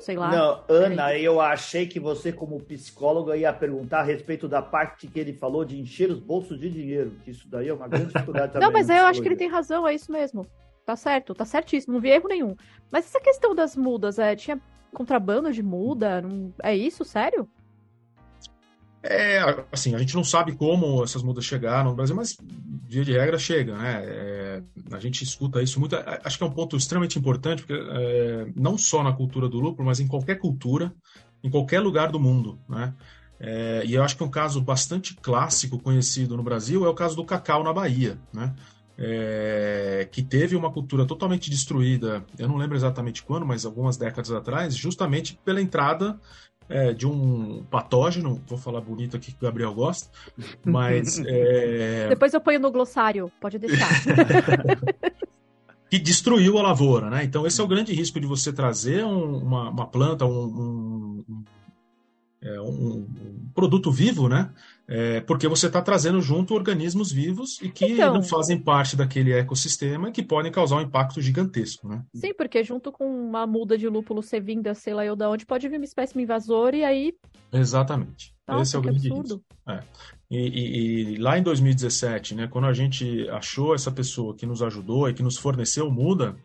[0.00, 0.30] Sei lá.
[0.30, 5.18] Não, Ana, eu achei que você, como psicóloga, ia perguntar a respeito da parte que
[5.18, 7.16] ele falou de encher os bolsos de dinheiro.
[7.26, 8.66] Isso daí é uma grande dificuldade também.
[8.66, 10.46] Não, mas eu acho que ele tem razão, é isso mesmo.
[10.84, 12.54] Tá certo, tá certíssimo, não vi erro nenhum.
[12.92, 14.60] Mas essa questão das mudas, é, tinha
[14.94, 16.22] contrabando de muda?
[16.22, 16.54] Não...
[16.62, 17.48] É isso, sério?
[19.02, 19.38] É,
[19.70, 22.36] assim, a gente não sabe como essas mudas chegaram no Brasil, mas
[22.88, 24.02] via de regra chega, né?
[24.04, 25.96] É, a gente escuta isso muito.
[26.24, 29.86] Acho que é um ponto extremamente importante, porque é, não só na cultura do lúpulo,
[29.86, 30.92] mas em qualquer cultura,
[31.42, 32.94] em qualquer lugar do mundo, né?
[33.38, 37.14] É, e eu acho que um caso bastante clássico conhecido no Brasil é o caso
[37.14, 38.54] do cacau na Bahia, né?
[38.98, 44.32] É, que teve uma cultura totalmente destruída, eu não lembro exatamente quando, mas algumas décadas
[44.32, 46.18] atrás, justamente pela entrada
[46.68, 50.10] é, de um patógeno, vou falar bonito aqui que o Gabriel gosta,
[50.64, 51.18] mas.
[51.26, 52.08] É...
[52.08, 53.88] Depois eu ponho no glossário, pode deixar.
[55.90, 57.24] que destruiu a lavoura, né?
[57.24, 61.44] Então, esse é o grande risco de você trazer um, uma, uma, planta, um, um,
[62.42, 63.06] é, um,
[63.54, 64.50] produto vivo, né?
[64.88, 69.32] É, porque você está trazendo junto organismos vivos e que então, não fazem parte daquele
[69.32, 72.04] ecossistema e que podem causar um impacto gigantesco, né?
[72.14, 75.44] Sim, porque junto com uma muda de lúpulo ser vinda, sei lá eu da onde,
[75.44, 77.14] pode vir uma espécie invasora e aí...
[77.52, 78.32] Exatamente.
[78.46, 79.42] Nossa, Esse é o grande risco.
[79.68, 79.80] É.
[80.30, 84.62] E, e, e, lá em 2017, né, quando a gente achou essa pessoa que nos
[84.62, 86.36] ajudou e que nos forneceu muda,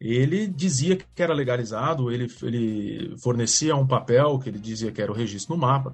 [0.00, 5.10] ele dizia que era legalizado, ele, ele fornecia um papel que ele dizia que era
[5.10, 5.92] o registro no mapa.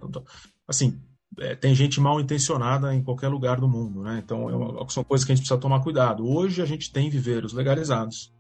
[0.67, 0.99] Assim,
[1.39, 4.21] é, tem gente mal intencionada em qualquer lugar do mundo, né?
[4.25, 6.27] Então, é uma, são coisas que a gente precisa tomar cuidado.
[6.27, 8.33] Hoje a gente tem viveiros legalizados,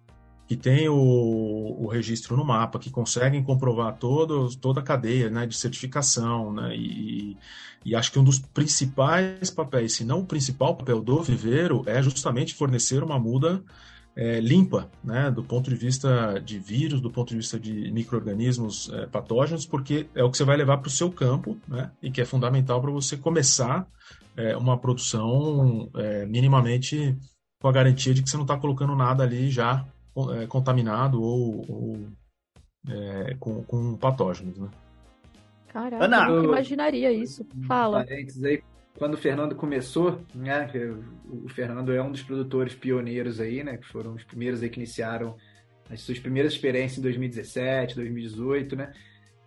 [0.47, 5.47] que tem o, o registro no mapa, que conseguem comprovar todo, toda a cadeia né,
[5.47, 6.75] de certificação, né?
[6.75, 7.37] E,
[7.85, 12.03] e acho que um dos principais papéis, se não o principal papel do viveiro, é
[12.03, 13.63] justamente fornecer uma muda
[14.19, 18.91] é, limpa, né, do ponto de vista de vírus, do ponto de vista de micro-organismos
[18.93, 22.11] é, patógenos, porque é o que você vai levar para o seu campo, né, e
[22.11, 23.87] que é fundamental para você começar
[24.37, 27.17] é, uma produção é, minimamente
[27.63, 29.87] com a garantia de que você não está colocando nada ali já
[30.33, 32.09] é, contaminado ou, ou
[32.89, 34.69] é, com, com patógenos, né.
[35.69, 37.47] Caraca, Ana, eu imaginaria isso.
[37.69, 38.05] Fala.
[38.05, 38.63] Parênteses aí,
[38.99, 40.69] quando o Fernando começou, né,
[41.25, 44.79] o Fernando é um dos produtores pioneiros aí, né, que foram os primeiros aí que
[44.79, 45.37] iniciaram
[45.89, 48.93] as suas primeiras experiências em 2017, 2018, né,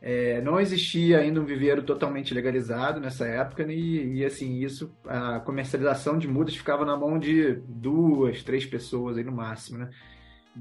[0.02, 4.96] é, não existia ainda um viveiro totalmente legalizado nessa época né, e, e, assim isso
[5.06, 9.90] a comercialização de mudas ficava na mão de duas, três pessoas aí no máximo, né?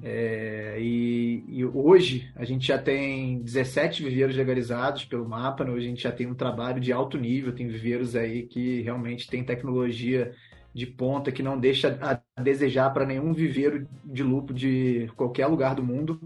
[0.03, 5.73] É, e, e, hoje a gente já tem 17 viveiros legalizados pelo mapa, né?
[5.73, 9.29] hoje a gente já tem um trabalho de alto nível, tem viveiros aí que realmente
[9.29, 10.33] tem tecnologia
[10.73, 15.75] de ponta que não deixa a desejar para nenhum viveiro de lupo de qualquer lugar
[15.75, 16.21] do mundo.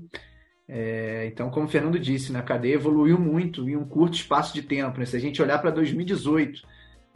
[0.69, 4.53] É, então, como o Fernando disse, né, a cadeia evoluiu muito em um curto espaço
[4.53, 4.99] de tempo.
[4.99, 5.07] Né?
[5.07, 6.63] Se a gente olhar para 2018,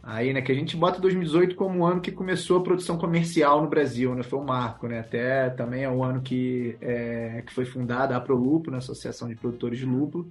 [0.03, 3.61] Aí, né, que a gente bota 2018 como o ano que começou a produção comercial
[3.63, 4.23] no Brasil, né?
[4.23, 5.01] Foi um marco, né?
[5.01, 8.79] Até também é o ano que, é, que foi fundada a Prolupo, né?
[8.79, 10.29] Associação de Produtores de Lúpulo.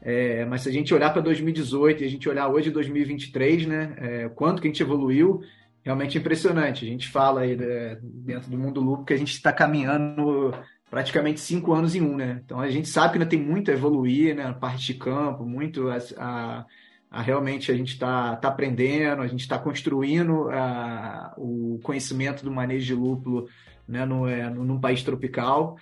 [0.00, 3.94] É, mas se a gente olhar para 2018 e a gente olhar hoje 2023, né?
[3.98, 5.42] É, quanto que a gente evoluiu,
[5.82, 6.84] realmente é impressionante.
[6.84, 10.54] A gente fala aí né, dentro do mundo lúpulo que a gente está caminhando
[10.88, 12.40] praticamente cinco anos em um, né?
[12.44, 14.44] Então a gente sabe que ainda tem muito a evoluir, né?
[14.44, 16.20] Na parte de campo, muito a, a
[16.56, 16.64] a,
[17.10, 22.86] realmente a gente está tá aprendendo, a gente está construindo a, o conhecimento do manejo
[22.86, 23.48] de lúpulo
[23.86, 25.76] né, no, é, num país tropical.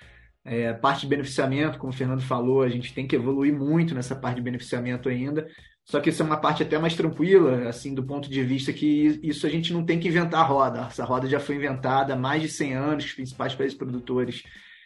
[0.45, 4.17] É, parte de beneficiamento, como o Fernando falou, a gente tem que evoluir muito nessa
[4.17, 5.47] parte de beneficiamento ainda.
[5.85, 9.21] Só que isso é uma parte até mais tranquila, assim, do ponto de vista que
[9.23, 10.87] isso a gente não tem que inventar a roda.
[10.87, 14.43] Essa roda já foi inventada há mais de 100 anos, os principais países produtores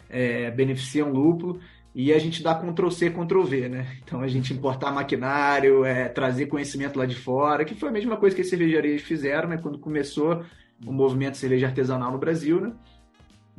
[0.09, 1.61] é, beneficiam lúpulo
[1.95, 3.99] e a gente dá Ctrl C, Ctrl V, né?
[4.03, 8.17] Então a gente importar maquinário, é, trazer conhecimento lá de fora, que foi a mesma
[8.17, 9.59] coisa que as cervejarias fizeram, né?
[9.59, 10.45] Quando começou
[10.87, 12.73] o movimento de cerveja artesanal no Brasil, né?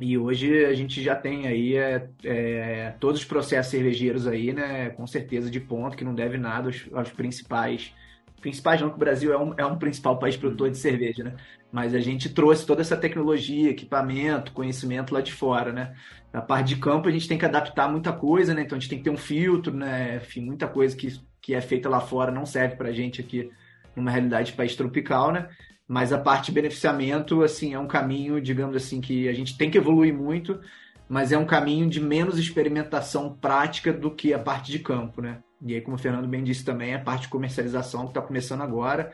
[0.00, 4.90] E hoje a gente já tem aí é, é, todos os processos cervejeiros aí, né?
[4.90, 7.94] Com certeza de ponto, que não deve nada aos, aos principais
[8.40, 11.34] principais não, que o Brasil é um, é um principal país produtor de cerveja, né?
[11.72, 15.94] Mas a gente trouxe toda essa tecnologia, equipamento, conhecimento lá de fora, né?
[16.34, 18.62] Na parte de campo a gente tem que adaptar muita coisa, né?
[18.62, 20.16] Então a gente tem que ter um filtro, né?
[20.16, 23.48] Enfim, muita coisa que, que é feita lá fora não serve para a gente aqui
[23.94, 25.48] numa realidade de país tropical, né?
[25.86, 29.70] Mas a parte de beneficiamento, assim, é um caminho, digamos assim, que a gente tem
[29.70, 30.60] que evoluir muito,
[31.08, 35.38] mas é um caminho de menos experimentação prática do que a parte de campo, né?
[35.64, 38.62] E aí, como o Fernando bem disse também, a parte de comercialização que está começando
[38.62, 39.12] agora.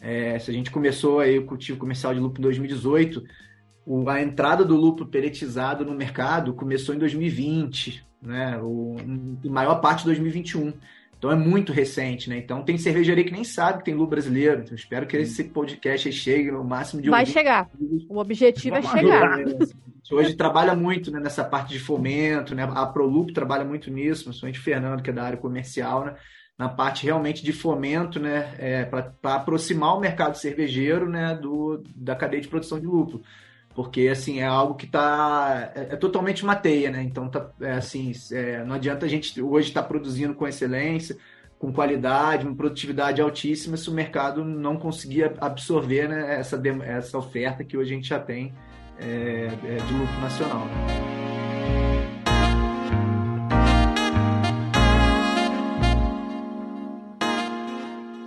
[0.00, 3.22] É, se a gente começou aí o cultivo comercial de lúpulo em 2018,
[3.84, 8.58] o, a entrada do lúpulo peletizado no mercado começou em 2020, né?
[8.62, 8.96] O,
[9.44, 10.72] em maior parte de 2021.
[11.18, 12.36] Então é muito recente, né?
[12.38, 14.62] Então tem cervejaria que nem sabe que tem lúpulo brasileiro.
[14.62, 17.10] Então, espero que esse podcast chegue no máximo de.
[17.10, 17.68] Vai chegar.
[18.08, 19.38] O objetivo é chegar.
[19.38, 19.56] Né?
[20.10, 22.68] Hoje trabalha muito né, nessa parte de fomento, né?
[22.74, 26.14] A Prolup trabalha muito nisso, principalmente o Fernando, que é da área comercial, né?
[26.58, 28.54] Na parte realmente de fomento, né?
[28.58, 33.22] É, para aproximar o mercado cervejeiro né, do, da cadeia de produção de lúpulo
[33.74, 37.02] porque assim é algo que está é, é, totalmente uma teia, né?
[37.02, 41.16] Então tá é, assim é, não adianta a gente hoje estar tá produzindo com excelência,
[41.58, 47.64] com qualidade, uma produtividade altíssima se o mercado não conseguir absorver né, essa essa oferta
[47.64, 48.52] que hoje a gente já tem
[48.98, 50.66] é, é de lucro nacional.
[50.66, 52.01] Né?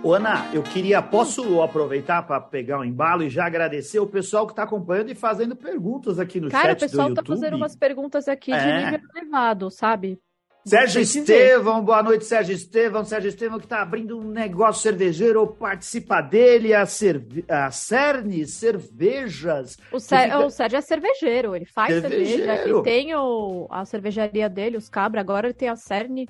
[0.06, 4.46] Ô, Ana, eu queria, posso aproveitar para pegar um embalo e já agradecer o pessoal
[4.46, 6.96] que está acompanhando e fazendo perguntas aqui no Cara, chat do YouTube.
[6.96, 8.58] Cara, o pessoal está fazendo umas perguntas aqui é.
[8.60, 10.16] de nível elevado, sabe?
[10.64, 13.04] Sérgio Estevão, boa noite, Sérgio Estevão.
[13.04, 17.44] Sérgio Estevão que está abrindo um negócio cervejeiro, participa dele, a, cerve...
[17.48, 19.76] a Cerne Cervejas.
[19.90, 20.38] O, fica...
[20.38, 22.44] o, Sérgio é cervejeiro, ele faz cervejeiro.
[22.44, 23.66] cerveja, ele tem o...
[23.68, 26.28] a cervejaria dele, os Cabra, agora ele tem a Cerne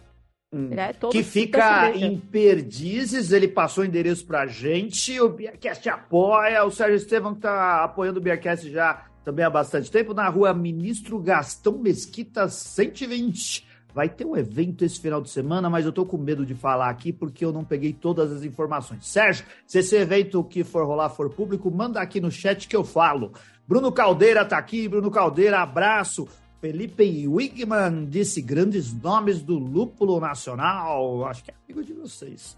[0.57, 0.71] Hum.
[0.73, 6.71] É que fica em Perdizes, ele passou o endereço pra gente, o Beercast apoia, o
[6.71, 11.19] Sérgio Estevam que tá apoiando o Beercast já também há bastante tempo, na rua Ministro
[11.19, 13.67] Gastão Mesquita 120.
[13.93, 16.89] Vai ter um evento esse final de semana, mas eu tô com medo de falar
[16.89, 19.07] aqui porque eu não peguei todas as informações.
[19.07, 22.85] Sérgio, se esse evento que for rolar for público, manda aqui no chat que eu
[22.85, 23.33] falo.
[23.67, 26.27] Bruno Caldeira tá aqui, Bruno Caldeira, abraço.
[26.61, 31.25] Felipe Wigman disse grandes nomes do lúpulo nacional.
[31.27, 32.57] Acho que é amigo de vocês.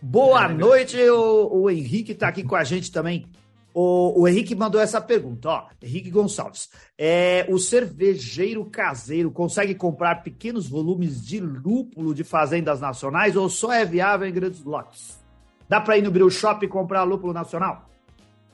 [0.00, 3.26] Boa é, noite, o, o Henrique está aqui com a gente também.
[3.74, 5.66] O, o, Henrique mandou essa pergunta, ó.
[5.80, 6.68] Henrique Gonçalves.
[6.98, 13.72] É, o cervejeiro caseiro consegue comprar pequenos volumes de lúpulo de fazendas nacionais ou só
[13.72, 15.22] é viável em grandes lotes?
[15.68, 17.88] Dá para ir no Brew Shop e comprar lúpulo nacional?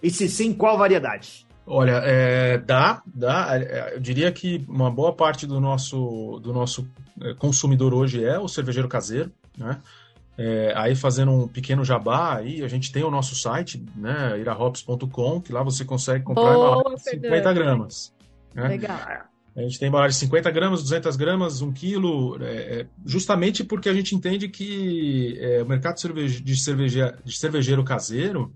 [0.00, 1.47] E se sim, qual variedade?
[1.70, 3.48] Olha, é, dá, dá.
[3.60, 6.88] É, eu diria que uma boa parte do nosso, do nosso
[7.20, 9.78] é, consumidor hoje é o cervejeiro caseiro, né?
[10.38, 15.40] É, aí fazendo um pequeno jabá, aí a gente tem o nosso site, né, irahops.com,
[15.40, 18.14] que lá você consegue comprar Boa, de 50 gramas.
[18.54, 18.68] Né?
[18.68, 18.96] Legal.
[19.56, 23.88] A gente tem embalagem de 50 gramas, 200 gramas, 1 quilo, é, é, justamente porque
[23.88, 28.54] a gente entende que é, o mercado de, cerveje, de, cerveje, de cervejeiro caseiro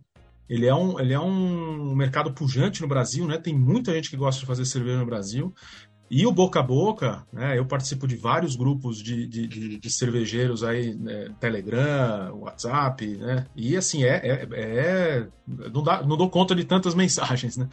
[0.49, 3.39] ele é, um, ele é um mercado pujante no Brasil, né?
[3.39, 5.55] Tem muita gente que gosta de fazer cerveja no Brasil.
[6.11, 7.59] E o boca a boca, né?
[7.59, 11.35] Eu participo de vários grupos de, de, de, de cervejeiros aí, né?
[11.41, 13.47] Telegram, WhatsApp, né?
[13.57, 17.67] E assim, é, é, é, não, dá, não dou conta de tantas mensagens, né?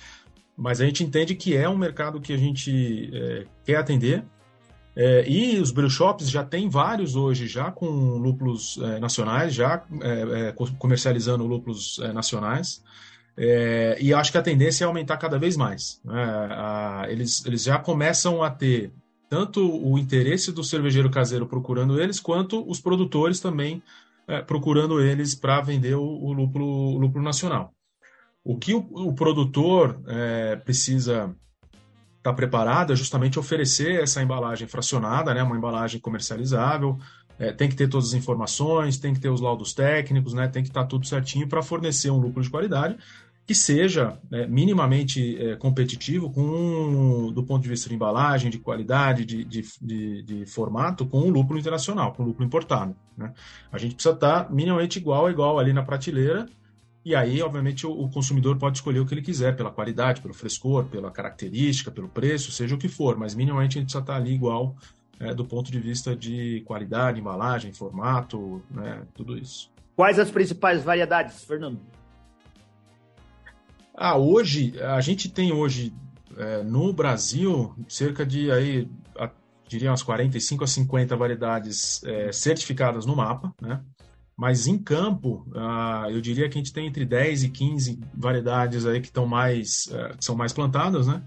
[0.56, 4.24] Mas a gente entende que é um mercado que a gente é, quer atender
[5.02, 9.82] é, e os brew shops já tem vários hoje, já com lúpulos é, nacionais, já
[10.02, 12.84] é, é comercializando lúpulos é, nacionais.
[13.38, 16.02] É, e acho que a tendência é aumentar cada vez mais.
[16.04, 16.22] Né?
[16.22, 18.92] A, eles, eles já começam a ter
[19.30, 23.82] tanto o interesse do cervejeiro caseiro procurando eles, quanto os produtores também
[24.46, 27.74] procurando eles para vender o, o, lúpulo, o, lúpulo, nacional.
[28.44, 29.98] O que o, o produtor
[30.66, 31.34] precisa
[32.20, 36.98] está preparada justamente oferecer essa embalagem fracionada, né, uma embalagem comercializável,
[37.40, 40.62] é, tem que ter todas as informações, tem que ter os laudos técnicos, né, tem
[40.62, 42.98] que estar tá tudo certinho para fornecer um lucro de qualidade
[43.50, 49.26] que seja é, minimamente é, competitivo com, do ponto de vista de embalagem, de qualidade,
[49.26, 52.96] de, de, de, de formato, com o lucro internacional, com o lucro importado.
[53.18, 53.34] Né?
[53.72, 56.48] A gente precisa estar tá minimamente igual a igual ali na prateleira
[57.04, 60.34] e aí, obviamente, o, o, consumidor pode escolher o que ele quiser, pela qualidade, pelo
[60.34, 64.16] frescor, pela característica, pelo preço, seja o que for, mas minimamente a gente precisa estar
[64.16, 64.76] ali igual
[65.20, 69.72] é, do ponto de vista de qualidade, embalagem, formato, né, tudo isso.
[69.96, 71.80] Quais as principais variedades, Fernando?
[73.96, 75.94] Ah, hoje, a gente tem hoje
[76.38, 79.30] é, no Brasil cerca de aí, a,
[79.68, 83.82] diria umas 45 a 50 variedades é, certificadas no mapa, né?
[84.40, 88.86] Mas em campo, uh, eu diria que a gente tem entre 10 e 15 variedades
[88.86, 91.22] aí que estão mais, uh, que são mais plantadas, né?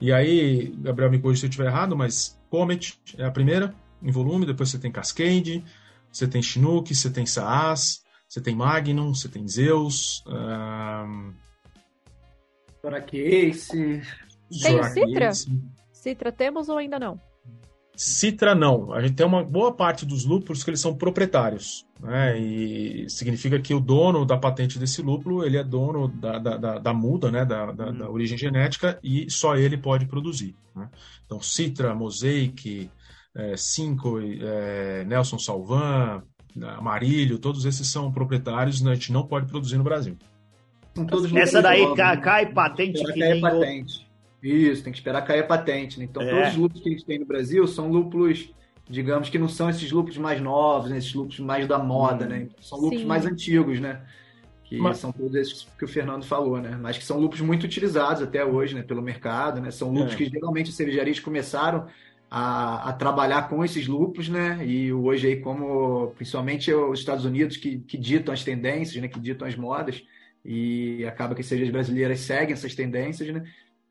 [0.00, 4.10] E aí, Gabriel me corrija se eu estiver errado, mas Comet é a primeira em
[4.10, 5.64] volume, depois você tem Cascade,
[6.10, 10.24] você tem Chinook, você tem Saas, você tem Magnum, você tem Zeus.
[10.26, 11.32] Uh...
[13.06, 14.02] Case.
[14.60, 15.30] Tem Citra?
[15.92, 17.20] Citra temos ou ainda não?
[17.96, 18.92] Citra não.
[18.92, 21.86] A gente tem uma boa parte dos lúpulos que eles são proprietários.
[21.98, 22.38] Né?
[22.38, 26.78] E significa que o dono da patente desse lúpulo, ele é dono da, da, da,
[26.78, 27.44] da muda, né?
[27.44, 30.54] Da, da, da, origem genética, e só ele pode produzir.
[30.74, 30.88] Né?
[31.24, 32.90] Então, Citra, Mosaic,
[33.34, 36.22] é, Cinco, é, Nelson Salvan,
[36.76, 38.92] Amarilho, todos esses são proprietários, né?
[38.92, 40.16] a gente não pode produzir no Brasil.
[41.34, 44.05] Essa daí cai, cai patente que cai patente.
[44.46, 45.98] Isso, tem que esperar cair a patente.
[45.98, 46.04] Né?
[46.04, 46.30] Então, é.
[46.30, 48.52] todos os lúpulos que a gente tem no Brasil são lúpulos,
[48.88, 50.98] digamos que não são esses lúpulos mais novos, né?
[50.98, 52.28] esses lúpulos mais da moda, hum.
[52.28, 52.48] né?
[52.60, 53.08] São lúpulos Sim.
[53.08, 54.02] mais antigos, né?
[54.64, 54.98] Que Mas...
[54.98, 56.76] são todos esses que o Fernando falou, né?
[56.80, 58.82] Mas que são lúpulos muito utilizados até hoje, né?
[58.82, 59.70] Pelo mercado, né?
[59.70, 60.16] São lúpulos é.
[60.16, 61.86] que geralmente as cervejarias começaram
[62.28, 64.58] a, a, trabalhar com esses lúpulos, né?
[64.66, 69.06] E hoje aí, como principalmente os Estados Unidos que, que ditam as tendências, né?
[69.06, 70.02] Que ditam as modas
[70.44, 73.44] e acaba que as cervejas brasileiras seguem essas tendências, né?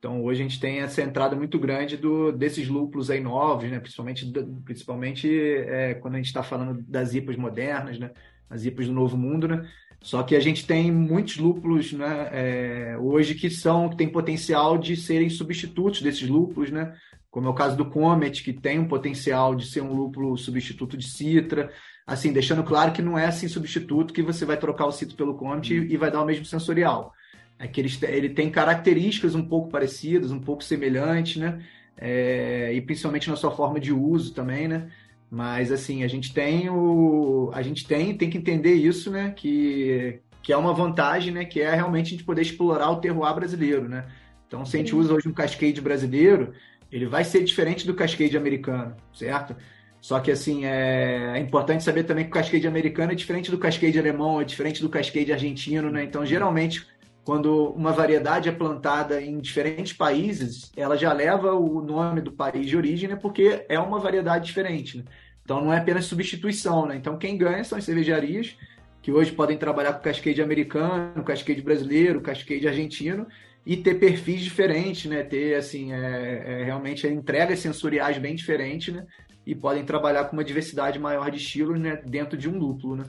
[0.06, 3.80] Então, hoje a gente tem essa entrada muito grande do, desses lúpulos aí novos, né?
[3.80, 4.32] principalmente,
[4.64, 8.12] principalmente é, quando a gente está falando das IPAs modernas, né?
[8.48, 9.48] as IPAs do Novo Mundo.
[9.48, 9.68] Né?
[10.00, 12.30] Só que a gente tem muitos lúpulos né?
[12.32, 16.96] É, hoje que são que têm potencial de serem substitutos desses lúpulos, né?
[17.32, 20.96] como é o caso do Comet, que tem um potencial de ser um lúpulo substituto
[20.96, 21.72] de Citra.
[22.06, 25.34] Assim, deixando claro que não é assim substituto que você vai trocar o Citra pelo
[25.34, 27.12] Comet e, e vai dar o mesmo sensorial
[27.58, 31.64] é que ele, ele tem características um pouco parecidas, um pouco semelhantes, né?
[31.98, 34.90] É, e principalmente na sua forma de uso também, né?
[35.32, 37.50] Mas assim, a gente tem o.
[37.54, 39.34] A gente tem, tem que entender isso, né?
[39.36, 41.46] Que, que é uma vantagem, né?
[41.46, 44.06] Que é realmente a gente poder explorar o terroir brasileiro, né?
[44.48, 46.54] Então, se a gente usa hoje um cascade brasileiro,
[46.92, 49.56] ele vai ser diferente do cascade americano, certo?
[50.00, 53.58] Só que, assim, é, é importante saber também que o cascade americano é diferente do
[53.58, 56.04] cascade alemão, é diferente do cascade argentino, né?
[56.04, 56.86] Então, geralmente,
[57.26, 62.68] quando uma variedade é plantada em diferentes países, ela já leva o nome do país
[62.68, 65.00] de origem, né, porque é uma variedade diferente.
[65.00, 65.04] Né?
[65.44, 66.86] Então não é apenas substituição.
[66.86, 66.98] Né?
[66.98, 68.56] Então quem ganha são as cervejarias,
[69.02, 73.26] que hoje podem trabalhar com cascade americano, cascade brasileiro, cascade argentino,
[73.66, 75.24] e ter perfis diferentes, né?
[75.24, 79.04] ter assim, é, é, realmente entregas sensoriais bem diferentes, né?
[79.44, 82.00] e podem trabalhar com uma diversidade maior de estilos né?
[82.06, 82.98] dentro de um lúpulo.
[82.98, 83.06] Né?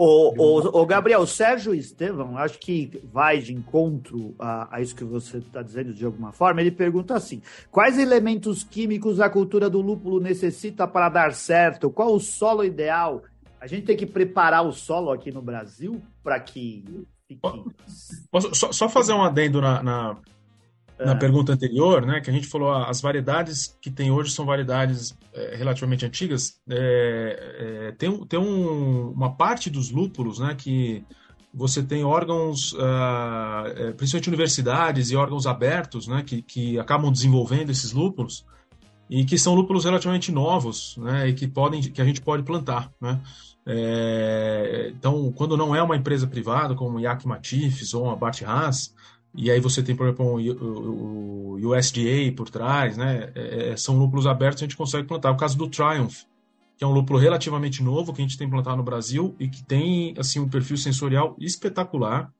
[0.00, 4.94] O, o, o, Gabriel, o Sérgio Estevam, acho que vai de encontro a, a isso
[4.94, 6.60] que você está dizendo de alguma forma.
[6.60, 11.90] Ele pergunta assim: quais elementos químicos a cultura do lúpulo necessita para dar certo?
[11.90, 13.24] Qual o solo ideal?
[13.60, 16.84] A gente tem que preparar o solo aqui no Brasil para que
[17.26, 17.40] fique.
[18.30, 20.16] Posso só, só fazer um adendo na, na
[20.98, 21.14] na é.
[21.14, 25.16] pergunta anterior, né, que a gente falou ah, as variedades que tem hoje são variedades
[25.32, 26.60] é, relativamente antigas.
[26.68, 31.04] É, é, tem tem um, uma parte dos lúpulos, né, que
[31.52, 37.92] você tem órgãos, uh, principalmente universidades e órgãos abertos, né, que, que acabam desenvolvendo esses
[37.92, 38.44] lúpulos
[39.08, 42.92] e que são lúpulos relativamente novos, né, e que podem, que a gente pode plantar,
[43.00, 43.20] né.
[43.70, 48.94] É, então, quando não é uma empresa privada, como Yak Matifes ou a Bart Haas,
[49.34, 53.30] e aí você tem, por exemplo, o, USDA por trás, né?
[53.34, 55.30] É, é, são lúpulos abertos, a gente consegue plantar.
[55.30, 56.22] O caso do Triumph,
[56.76, 59.62] que é um lúpulo relativamente novo que a gente tem plantado no Brasil e que
[59.64, 62.32] tem assim um perfil sensorial espetacular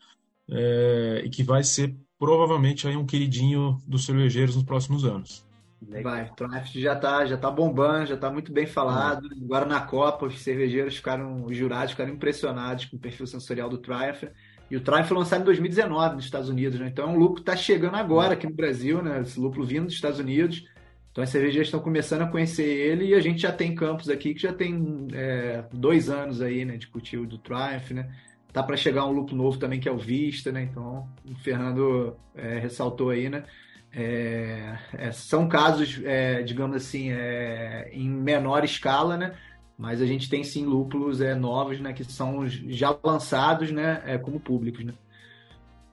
[0.48, 5.46] é, e que vai ser provavelmente aí um queridinho dos cervejeiros nos próximos anos.
[5.80, 9.28] Vai, o Triumph já está já tá bombando, já está muito bem falado.
[9.44, 13.78] Agora na Copa, os cervejeiros ficaram, os jurados ficaram impressionados com o perfil sensorial do
[13.78, 14.24] Triumph.
[14.70, 16.88] E o Triumph foi lançado em 2019 nos Estados Unidos, né?
[16.88, 19.20] Então é um lúpulo que está chegando agora aqui no Brasil, né?
[19.22, 20.66] Esse lúpulo vindo dos Estados Unidos.
[21.10, 24.34] Então as cervejeiras estão começando a conhecer ele e a gente já tem campos aqui
[24.34, 26.76] que já tem é, dois anos aí, né?
[26.76, 28.10] De cultivo do Triumph, né?
[28.52, 30.62] Tá para chegar um lúpulo novo também que é o Vista, né?
[30.62, 33.44] Então o Fernando é, ressaltou aí, né?
[33.90, 39.34] É, é são casos, é, digamos assim, é, em menor escala, né?
[39.78, 44.18] Mas a gente tem sim lúpulos é, novos, né, que são já lançados, né, é,
[44.18, 44.92] como públicos, né.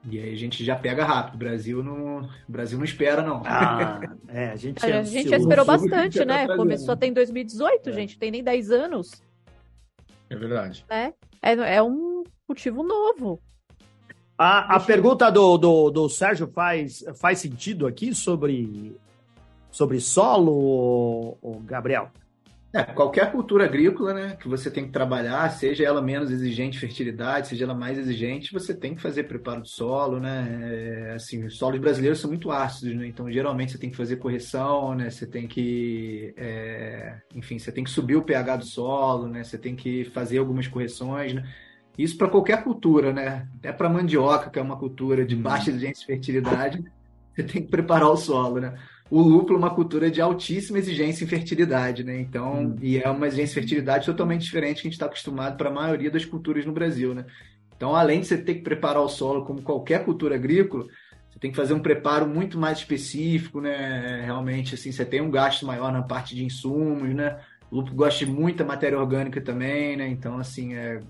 [0.10, 1.36] E aí a gente já pega rápido.
[1.36, 3.42] O Brasil não, o Brasil não espera, não.
[3.44, 6.46] Ah, é, a gente, a gente esperou bastante, né?
[6.46, 7.92] Tá Começou até em 2018, é.
[7.92, 8.20] gente.
[8.20, 9.24] Tem nem 10 anos.
[10.30, 10.86] É verdade.
[10.90, 11.12] É,
[11.42, 13.42] é, é um cultivo novo.
[14.38, 18.96] A, a pergunta do, do, do Sérgio faz, faz sentido aqui sobre,
[19.72, 22.12] sobre solo, Gabriel?
[22.76, 27.48] É, qualquer cultura agrícola, né, que você tem que trabalhar, seja ela menos exigente fertilidade,
[27.48, 30.60] seja ela mais exigente, você tem que fazer preparo do solo, né?
[30.62, 33.08] É, assim, os solos brasileiros são muito ácidos, né?
[33.08, 35.10] Então, geralmente você tem que fazer correção, né?
[35.10, 39.42] Você tem que, é, enfim, você tem que subir o pH do solo, né?
[39.42, 41.50] Você tem que fazer algumas correções, né?
[41.98, 43.48] Isso para qualquer cultura, né?
[43.58, 46.84] Até para mandioca, que é uma cultura de baixa exigência de fertilidade,
[47.34, 48.78] você tem que preparar o solo, né?
[49.10, 52.20] O lúpulo é uma cultura de altíssima exigência em fertilidade, né?
[52.20, 52.76] Então, hum.
[52.82, 55.74] e é uma exigência em fertilidade totalmente diferente que a gente está acostumado para a
[55.74, 57.26] maioria das culturas no Brasil, né?
[57.76, 60.88] Então, além de você ter que preparar o solo como qualquer cultura agrícola,
[61.30, 64.24] você tem que fazer um preparo muito mais específico, né?
[64.24, 67.38] Realmente, assim, você tem um gasto maior na parte de insumos, né?
[67.70, 70.08] O lúpulo gosta de muita matéria orgânica também, né?
[70.08, 71.02] Então, assim, é,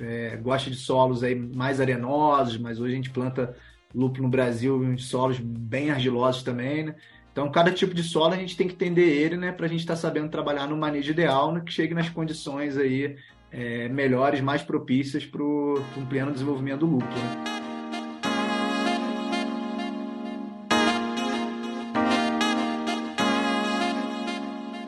[0.00, 3.54] é, gosta de solos aí mais arenosos, mas hoje a gente planta
[3.94, 6.96] lúpulo no Brasil em solos bem argilosos também, né?
[7.32, 9.80] Então, cada tipo de solo a gente tem que entender ele, né, para a gente
[9.80, 13.16] estar tá sabendo trabalhar no manejo ideal, né, que chegue nas condições aí
[13.52, 17.10] é, melhores, mais propícias para um pleno desenvolvimento do lúpulo.
[17.10, 17.60] Né?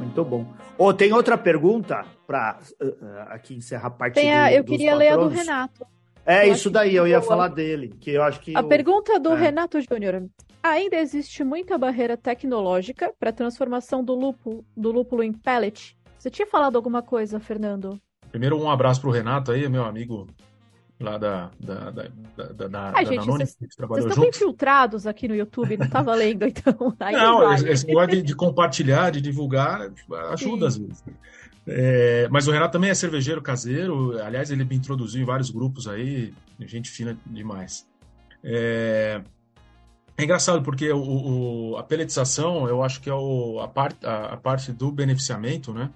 [0.01, 0.53] Muito bom.
[0.77, 4.65] Oh, tem outra pergunta para uh, uh, aqui encerrar a parte tem a, do, Eu
[4.65, 5.87] queria ler a do Renato.
[6.25, 7.29] É eu isso daí, eu ia boa.
[7.29, 8.69] falar dele, que eu acho que a eu...
[8.69, 9.37] pergunta do é.
[9.37, 10.29] Renato Júnior.
[10.63, 15.97] Ainda existe muita barreira tecnológica para a transformação do lúpulo, do lúpulo em pellet?
[16.17, 18.01] Você tinha falado alguma coisa, Fernando?
[18.31, 20.29] Primeiro, um abraço para o Renato aí, meu amigo
[21.03, 25.29] lá da, da, da, da, da, Ai, da gente, Danone, vocês, vocês estão infiltrados aqui
[25.29, 26.95] no YouTube, não está valendo, então.
[27.01, 27.71] Aí não, vale.
[27.71, 29.91] esse negócio de, de, compartilhar, de divulgar,
[30.31, 30.87] ajuda Sim.
[30.87, 31.05] às vezes.
[31.67, 35.87] É, mas o Renato também é cervejeiro caseiro, aliás, ele me introduziu em vários grupos
[35.87, 37.87] aí, gente fina demais.
[38.43, 39.23] É,
[40.17, 41.01] é engraçado porque o,
[41.73, 45.73] o, a pelletização, eu acho que é o, a, part, a, a parte do beneficiamento,
[45.73, 45.91] né?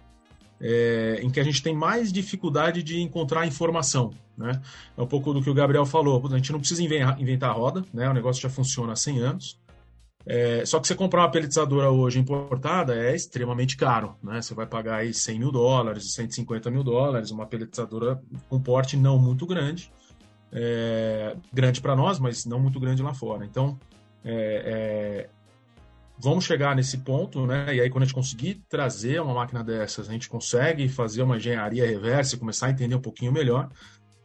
[0.58, 4.14] É, em que a gente tem mais dificuldade de encontrar informação.
[4.38, 4.58] Né?
[4.96, 6.22] É um pouco do que o Gabriel falou.
[6.32, 8.08] A gente não precisa inventar a roda, né?
[8.08, 9.60] o negócio já funciona há 100 anos.
[10.26, 14.16] É, só que você comprar uma pelletizadora hoje importada é extremamente caro.
[14.20, 14.42] Né?
[14.42, 19.18] Você vai pagar aí 100 mil dólares, 150 mil dólares, uma pelletizadora com porte não
[19.18, 19.92] muito grande.
[20.52, 23.44] É, grande para nós, mas não muito grande lá fora.
[23.44, 23.78] Então,
[24.24, 25.36] é, é
[26.18, 27.74] vamos chegar nesse ponto, né?
[27.74, 31.36] E aí, quando a gente conseguir trazer uma máquina dessas, a gente consegue fazer uma
[31.36, 33.68] engenharia reversa e começar a entender um pouquinho melhor.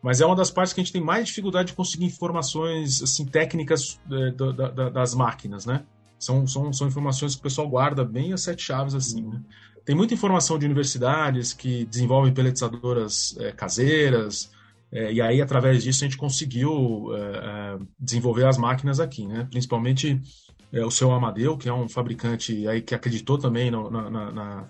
[0.01, 3.25] Mas é uma das partes que a gente tem mais dificuldade de conseguir informações assim
[3.25, 5.83] técnicas é, da, da, das máquinas, né?
[6.17, 9.41] São, são, são informações que o pessoal guarda bem as sete chaves assim, né?
[9.85, 14.51] Tem muita informação de universidades que desenvolvem peletizadoras é, caseiras,
[14.91, 19.47] é, e aí, através disso, a gente conseguiu é, é desenvolver as máquinas aqui, né?
[19.49, 20.21] Principalmente
[20.71, 24.67] é, o seu Amadeu, que é um fabricante aí que acreditou também no, na, na,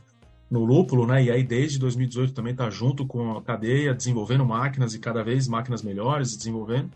[0.52, 1.24] no lúpulo, né?
[1.24, 5.48] E aí desde 2018 também está junto com a cadeia, desenvolvendo máquinas e cada vez
[5.48, 6.92] máquinas melhores, desenvolvendo.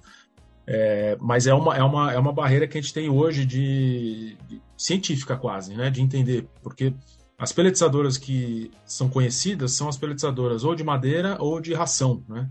[0.68, 4.36] É, mas é uma, é, uma, é uma barreira que a gente tem hoje de,
[4.48, 5.90] de, científica quase, né?
[5.90, 6.94] De entender, porque
[7.38, 12.50] as peletizadoras que são conhecidas são as peletizadoras ou de madeira ou de ração, né?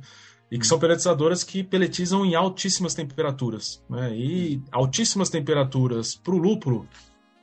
[0.50, 3.82] e que são peletizadoras que peletizam em altíssimas temperaturas.
[3.88, 4.14] Né?
[4.16, 6.86] E altíssimas temperaturas para o lúpulo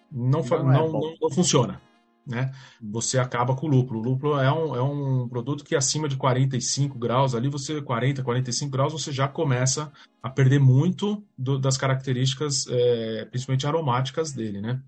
[0.10, 1.82] não, não, não, é não, não, funciona.
[2.26, 2.52] Né?
[2.82, 4.00] Você acaba com o lúpulo.
[4.00, 8.24] O lúpulo é um, é um produto que acima de 45 graus, ali você 40,
[8.24, 9.92] 45 graus, você já começa
[10.22, 14.62] a perder muito do, das características, é, principalmente aromáticas dele.
[14.62, 14.82] Né?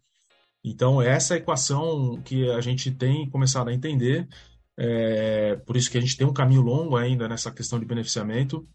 [0.63, 4.27] Então, essa é equação que a gente tem começado a entender
[4.77, 8.67] é, por isso que a gente tem um caminho longo ainda nessa questão de beneficiamento.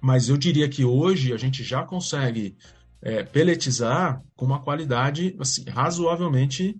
[0.00, 2.56] Mas eu diria que hoje a gente já consegue
[3.00, 6.78] é, peletizar com uma qualidade assim, razoavelmente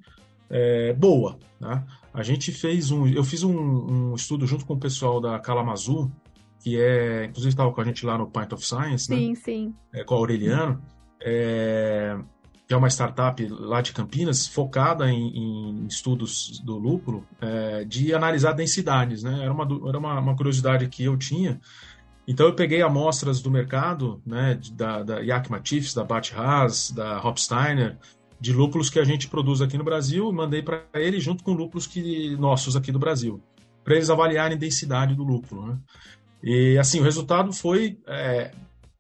[0.52, 1.38] é, boa.
[1.58, 1.82] Né?
[2.12, 3.06] A gente fez um.
[3.08, 6.12] Eu fiz um, um, estudo junto com o pessoal da Kalamazoo,
[6.60, 7.24] que é.
[7.24, 9.34] Inclusive estava com a gente lá no Pint of Science, sim, né?
[9.34, 9.74] sim.
[9.92, 10.82] É, com a Aureliano.
[11.20, 12.18] É,
[12.66, 18.14] que é uma startup lá de Campinas, focada em, em estudos do lúpulo, é, de
[18.14, 19.22] analisar densidades.
[19.22, 19.40] Né?
[19.42, 21.60] Era, uma, era uma, uma, curiosidade que eu tinha.
[22.26, 27.20] Então eu peguei amostras do mercado, né, da, da Yakima Chiefs, da Bat Haas, da
[27.22, 27.98] Hopsteiner,
[28.42, 31.86] de lúpulos que a gente produz aqui no Brasil, mandei para ele junto com lúpulos
[31.86, 33.40] que, nossos aqui do Brasil,
[33.84, 35.68] para eles avaliarem a densidade do lúpulo.
[35.68, 35.78] Né?
[36.42, 38.50] E assim, o resultado foi é,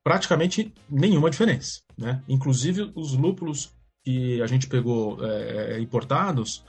[0.04, 1.80] praticamente nenhuma diferença.
[1.98, 2.22] Né?
[2.28, 3.74] Inclusive, os lúpulos
[4.04, 6.64] que a gente pegou é, é, importados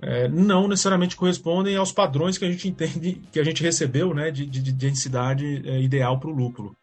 [0.00, 4.30] é, não necessariamente correspondem aos padrões que a gente entende, que a gente recebeu né,
[4.30, 6.74] de, de, de densidade é, ideal para o lúpulo.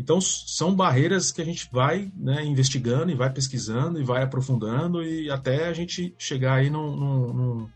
[0.00, 5.02] Então, são barreiras que a gente vai né, investigando e vai pesquisando e vai aprofundando
[5.02, 7.68] e até a gente chegar aí num, num,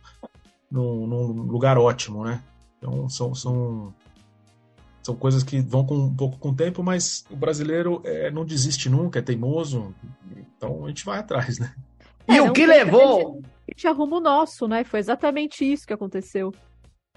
[0.71, 2.43] num, num lugar ótimo, né?
[2.79, 3.95] Então, são, são
[5.03, 8.43] são coisas que vão com, um pouco com o tempo, mas o brasileiro é, não
[8.43, 9.95] desiste nunca, é teimoso.
[10.57, 11.75] Então a gente vai atrás, né?
[12.27, 13.43] E é, o que levou?
[13.69, 14.83] A gente arruma o nosso, né?
[14.83, 16.55] Foi exatamente isso que aconteceu.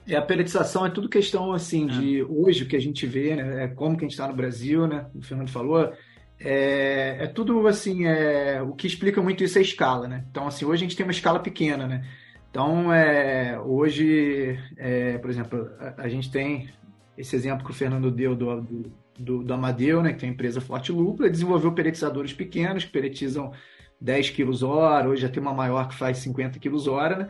[0.08, 2.24] E a periodização é tudo questão, assim, de é.
[2.24, 3.66] hoje o que a gente vê, né?
[3.66, 5.06] É como que a gente está no Brasil, né?
[5.14, 5.92] O Fernando falou,
[6.40, 10.24] É, é, tudo assim, é, o que explica muito isso é a escala, né?
[10.32, 12.06] Então, assim, hoje a gente tem uma escala pequena, né?
[12.50, 16.70] Então, é, hoje, é, por exemplo, a, a, gente tem
[17.18, 20.32] esse exemplo que o Fernando deu do, do, do, do Amadeu, né, que tem a
[20.32, 23.52] empresa Forte Lúpula, desenvolveu peretizadores pequenos que peretizam
[24.00, 27.28] 10 quilos hora, hoje já tem uma maior que faz 50 quilos hora, né?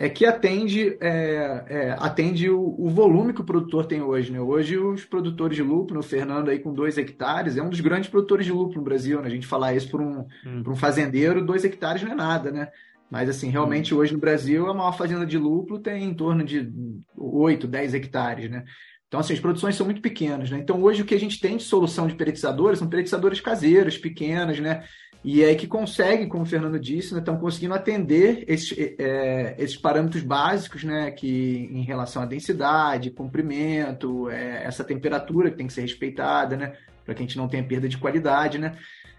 [0.00, 4.32] É que atende, é, é, atende o, o, volume que o produtor tem hoje.
[4.32, 4.40] Né?
[4.40, 8.08] Hoje, os produtores de lúpulo, o Fernando aí com dois hectares, é um dos grandes
[8.08, 9.20] produtores de lúpulo no Brasil.
[9.20, 9.26] Né?
[9.26, 10.62] A gente falar isso para um, hum.
[10.66, 12.68] um fazendeiro, dois hectares não é nada, né?
[13.10, 13.98] Mas, assim, realmente, hum.
[13.98, 16.72] hoje no Brasil, a maior fazenda de lúpulo tem em torno de
[17.14, 18.64] 8, 10 hectares, né?
[19.06, 20.60] Então, assim, as produções são muito pequenas, né?
[20.60, 24.58] Então, hoje, o que a gente tem de solução de peretizadores são peretizadores caseiros, pequenas,
[24.60, 24.82] né?
[25.22, 29.76] E é que conseguem, como o Fernando disse, né, estão conseguindo atender esses, é, esses
[29.76, 35.74] parâmetros básicos, né, que em relação à densidade, comprimento, é, essa temperatura que tem que
[35.74, 36.72] ser respeitada, né,
[37.04, 38.76] para que a gente não tenha perda de qualidade, né.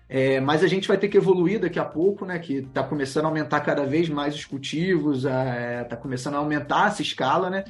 [0.10, 3.26] É, mas a gente vai ter que evoluir daqui a pouco, né, que está começando
[3.26, 7.64] a aumentar cada vez mais os cultivos, está começando a aumentar essa escala, né,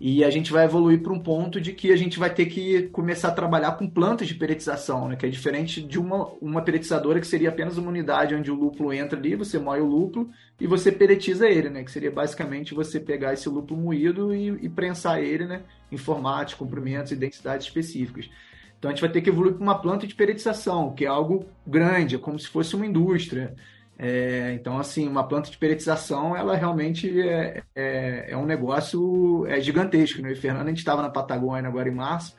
[0.00, 2.82] e a gente vai evoluir para um ponto de que a gente vai ter que
[2.88, 5.16] começar a trabalhar com plantas de peretização, né?
[5.16, 8.92] que é diferente de uma, uma peretizadora que seria apenas uma unidade onde o lúpulo
[8.92, 10.30] entra ali, você moe o lúpulo
[10.60, 11.82] e você peretiza ele, né?
[11.82, 15.62] que seria basicamente você pegar esse lúpulo moído e, e prensar ele né?
[15.90, 18.30] em formatos, comprimentos e densidades específicas.
[18.78, 21.46] Então a gente vai ter que evoluir para uma planta de peretização, que é algo
[21.66, 23.56] grande, é como se fosse uma indústria.
[24.00, 29.60] É, então, assim, uma planta de peretização, ela realmente é, é, é um negócio é
[29.60, 30.22] gigantesco.
[30.22, 30.32] Né?
[30.32, 32.36] E Fernando, a gente estava na Patagônia agora em março,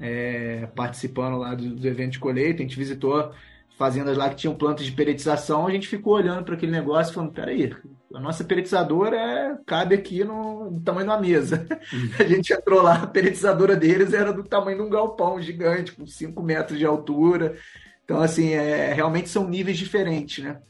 [0.00, 3.32] é, participando lá do, do, evento de colheita, a gente visitou
[3.76, 7.14] fazendas lá que tinham plantas de peretização, a gente ficou olhando para aquele negócio e
[7.14, 7.74] falando, peraí,
[8.14, 11.66] a nossa peretizadora é, cabe aqui no, no tamanho de uma mesa.
[11.92, 12.10] Uhum.
[12.18, 16.06] A gente entrou lá, a peretizadora deles era do tamanho de um galpão gigante, com
[16.06, 17.56] 5 metros de altura.
[18.04, 20.60] Então, assim, é, realmente são níveis diferentes, né?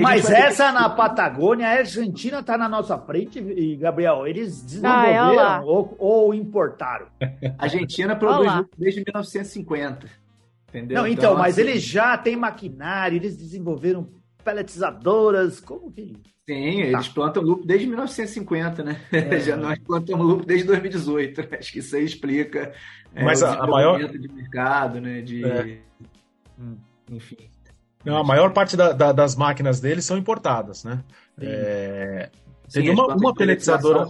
[0.00, 5.56] Mas essa na Patagônia, a Argentina está na nossa frente, e Gabriel, eles desenvolveram ah,
[5.56, 7.06] é ou, ou, importaram?
[7.58, 10.06] A Argentina produz desde 1950.
[10.68, 10.98] Entendeu?
[10.98, 11.68] Não, então, então mas assim...
[11.68, 14.08] eles já têm maquinário, eles desenvolveram
[14.44, 16.16] peletizadoras, como que.
[16.48, 16.88] Sim, tá.
[16.88, 19.00] eles plantam lúpulo desde 1950, né?
[19.10, 19.40] É.
[19.40, 21.40] Já nós plantamos lúpulo desde 2018.
[21.40, 21.48] Né?
[21.58, 22.74] Acho que isso aí explica
[23.14, 25.22] é, Mas é, a, a maior de mercado, né?
[25.22, 25.78] De, é.
[27.10, 27.48] enfim.
[28.04, 31.02] Não, a maior parte da, da, das máquinas deles são importadas, né?
[31.40, 32.28] É,
[32.68, 34.06] Sim, teve uma, uma peletizadora.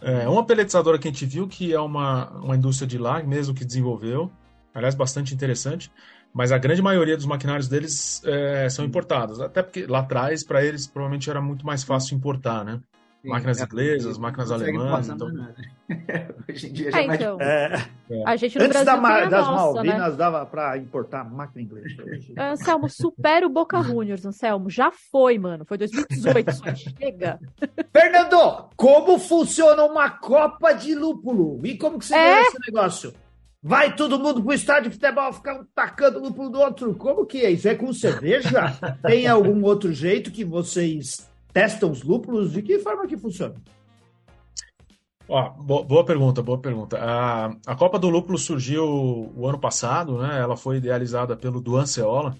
[0.00, 3.54] É, uma peletizadora que a gente viu que é uma, uma indústria de lá mesmo
[3.54, 4.30] que desenvolveu,
[4.72, 5.90] aliás, bastante interessante,
[6.32, 10.64] mas a grande maioria dos maquinários deles é, são importados, até porque lá atrás, para
[10.64, 12.80] eles, provavelmente era muito mais fácil importar, né?
[13.24, 15.08] Máquinas é, inglesas, máquinas alemãs.
[15.08, 15.28] Então...
[16.48, 17.88] Hoje em dia já é, é então, é.
[18.24, 20.16] A gente no Antes Brasil da, das nossa, Malvinas né?
[20.16, 22.04] dava para importar máquina inglesa.
[22.38, 24.70] Anselmo, supera o Boca Juniors, Anselmo.
[24.70, 25.64] Já foi, mano.
[25.64, 27.38] Foi 2018, só chega.
[27.92, 31.60] Fernando, como funciona uma Copa de Lúpulo?
[31.64, 32.34] E como que você é?
[32.34, 33.12] vê esse negócio?
[33.60, 36.94] Vai todo mundo pro estádio de futebol ficar um tacando lúpulo do outro?
[36.94, 37.50] Como que é?
[37.50, 38.72] Isso é com cerveja?
[39.02, 42.52] Tem algum outro jeito que vocês testam os lúpulos?
[42.52, 43.54] De que forma que funciona?
[45.28, 46.98] Ó, boa pergunta, boa pergunta.
[46.98, 48.86] A, a Copa do Lúpulo surgiu
[49.36, 50.40] o ano passado, né?
[50.40, 52.34] Ela foi idealizada pelo Duan Ceola,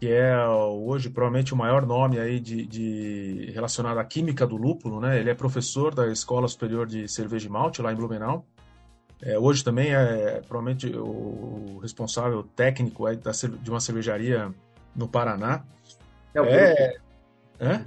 [0.00, 5.00] que é hoje provavelmente o maior nome aí de, de, relacionado à química do lúpulo,
[5.00, 5.20] né?
[5.20, 8.44] Ele é professor da Escola Superior de Cerveja e Malte lá em Blumenau.
[9.22, 14.52] É, hoje também é provavelmente o responsável técnico aí da, de uma cervejaria
[14.96, 15.62] no Paraná.
[16.34, 16.96] É, o é,
[17.60, 17.84] é?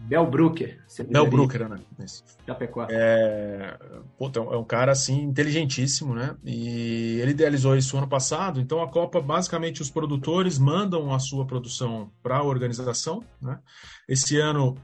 [0.00, 0.78] Bel Brooker.
[1.08, 1.78] Bel Brooker, né?
[1.98, 2.24] Isso.
[2.46, 2.86] Chapecó.
[2.90, 3.78] É,
[4.18, 6.36] é um cara, assim, inteligentíssimo, né?
[6.44, 8.60] E ele idealizou isso ano passado.
[8.60, 13.58] Então, a Copa, basicamente, os produtores mandam a sua produção para a organização, né?
[14.08, 14.76] Esse ano,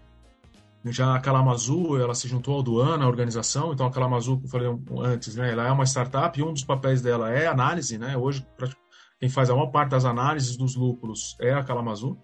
[0.84, 3.72] já a Kalamazoo, ela se juntou ao Duan, a organização.
[3.72, 5.50] Então, a Kalamazoo, como eu falei antes, né?
[5.50, 8.16] Ela é uma startup e um dos papéis dela é análise, né?
[8.16, 8.46] Hoje,
[9.18, 12.18] quem faz a maior parte das análises dos lúpulos é a Kalamazoo.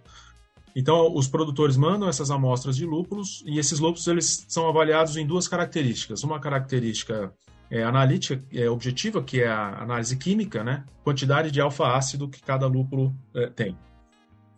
[0.75, 5.27] Então, os produtores mandam essas amostras de lúpulos e esses lúpulos eles são avaliados em
[5.27, 6.25] duas características.
[6.25, 7.33] Uma característica
[7.71, 10.85] é, analítica, é, objetiva, que é a análise química, né?
[11.03, 13.77] quantidade de alfa-ácido que cada lúpulo é, tem.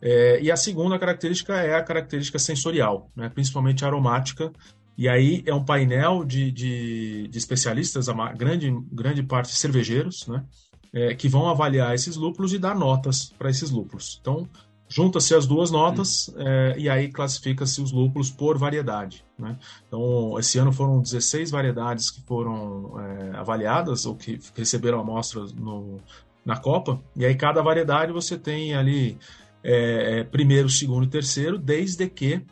[0.02, 3.28] É, e a segunda característica é a característica sensorial, né?
[3.28, 4.52] principalmente aromática.
[4.98, 10.44] E aí é um painel de, de, de especialistas, a grande, grande parte cervejeiros, né?
[10.92, 14.18] É, que vão avaliar esses lúpulos e dar notas para esses lúpulos.
[14.20, 14.48] Então,
[14.88, 19.24] Junta-se as duas notas é, e aí classifica-se os lúpulos por variedade.
[19.38, 19.56] Né?
[19.86, 25.98] Então, esse ano foram 16 variedades que foram é, avaliadas ou que receberam amostras no,
[26.44, 27.00] na Copa.
[27.16, 29.18] E aí cada variedade você tem ali
[29.62, 32.42] é, primeiro, segundo e terceiro, desde que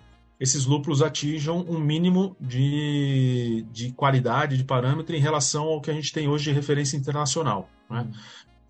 [0.40, 5.94] esses lúpulos atinjam um mínimo de, de qualidade, de parâmetro em relação ao que a
[5.94, 7.68] gente tem hoje de referência internacional.
[7.88, 8.08] Né?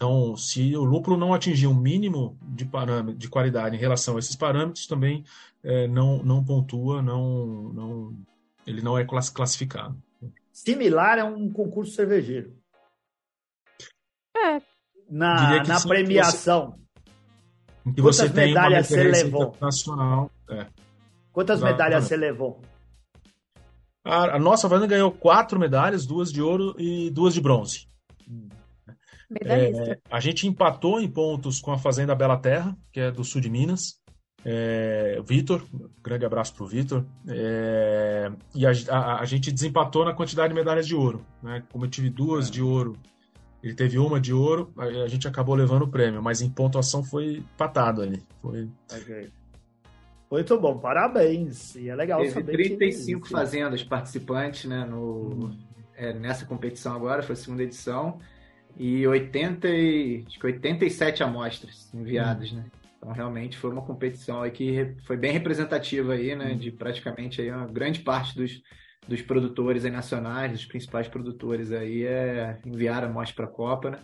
[0.02, 4.18] Então, se o lúpulo não atingir um mínimo de parâmetro, de qualidade em relação a
[4.18, 5.24] esses parâmetros, também
[5.62, 8.16] é, não, não pontua, não, não,
[8.66, 9.96] ele não é classificado.
[10.52, 12.52] Similar a um concurso cervejeiro.
[14.36, 14.60] É.
[15.08, 16.76] Na, na sim, premiação.
[17.86, 19.56] Em que você, em que você medalhas você levou?
[19.60, 20.32] Nacional.
[20.50, 20.66] É.
[21.32, 21.78] Quantas Exatamente.
[21.78, 22.60] medalhas você levou?
[24.04, 27.86] A, a nossa fazenda ganhou quatro medalhas, duas de ouro e duas de bronze.
[28.28, 28.48] Hum.
[29.44, 33.40] É, a gente empatou em pontos com a Fazenda Bela Terra, que é do sul
[33.40, 34.00] de Minas.
[34.44, 35.64] É, Vitor,
[36.02, 37.04] grande abraço para o Vitor.
[37.28, 41.24] É, e a, a, a, gente desempatou na quantidade de medalhas de ouro.
[41.42, 41.62] Né?
[41.70, 42.50] Como eu tive duas é.
[42.50, 42.96] de ouro,
[43.62, 47.04] ele teve uma de ouro, a, a, gente acabou levando o prêmio, mas em pontuação
[47.04, 48.20] foi empatado ali.
[48.40, 48.68] Foi...
[48.92, 49.30] Okay.
[50.28, 51.76] Muito bom, parabéns.
[51.76, 53.30] E é legal teve saber 35 que...
[53.30, 55.58] fazendas participantes né, no, hum.
[55.94, 58.18] É, nessa competição agora, foi a segunda edição
[58.76, 62.56] e 80 e, acho que 87 amostras enviadas, hum.
[62.56, 62.64] né?
[62.96, 66.52] Então realmente foi uma competição aí que foi bem representativa aí, né?
[66.52, 66.58] Hum.
[66.58, 68.62] De praticamente aí uma grande parte dos,
[69.06, 73.98] dos produtores aí nacionais, dos principais produtores aí é enviar amostra para a Copa, né?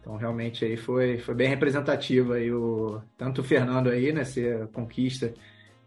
[0.00, 4.66] Então realmente aí foi, foi bem representativa aí o tanto o Fernando aí, né, ser
[4.68, 5.32] conquista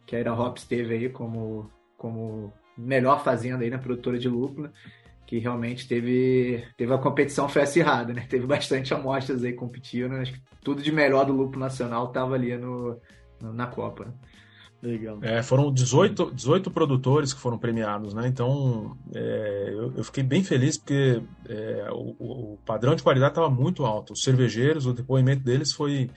[0.05, 4.69] que a Ira Hops teve aí como como melhor fazenda aí na produtora de lúpulo
[5.25, 8.25] que realmente teve, teve a competição foi acirrada, né?
[8.29, 12.55] Teve bastante amostras aí competindo, acho que tudo de melhor do Lupo Nacional estava ali
[12.57, 12.99] no,
[13.41, 14.05] no, na Copa.
[14.05, 14.13] Né?
[14.81, 15.17] Legal.
[15.23, 18.27] É, foram 18, 18 produtores que foram premiados, né?
[18.27, 23.49] Então é, eu, eu, fiquei bem feliz porque é, o, o, padrão de qualidade estava
[23.49, 24.13] muito alto.
[24.13, 26.11] Os cervejeiros, o depoimento deles foi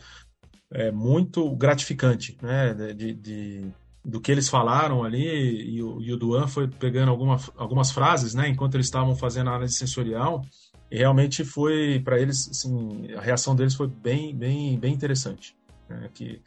[0.71, 2.75] é, muito gratificante, né?
[2.95, 3.73] de, de
[4.09, 8.33] do que eles falaram ali, e o, e o Duan foi pegando alguma, algumas frases,
[8.33, 10.43] né, enquanto eles estavam fazendo a análise sensorial,
[10.91, 15.55] e realmente foi, para eles, assim, a reação deles foi bem, bem, bem interessante.
[15.87, 16.41] Né, que,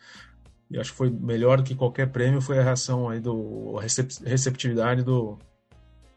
[0.71, 3.81] e acho que foi melhor do que qualquer prêmio, foi a reação aí do, a
[4.27, 5.37] receptividade do,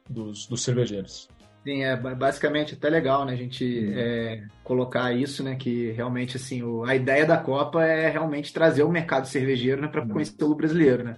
[0.09, 1.28] dos, dos cervejeiros.
[1.62, 3.92] Sim, é basicamente até legal, né, a gente uhum.
[3.99, 8.82] é, colocar isso, né, que realmente, assim, o, a ideia da Copa é realmente trazer
[8.82, 10.09] o mercado cervejeiro, né, para uhum.
[10.09, 11.16] conhecer o brasileiro, né,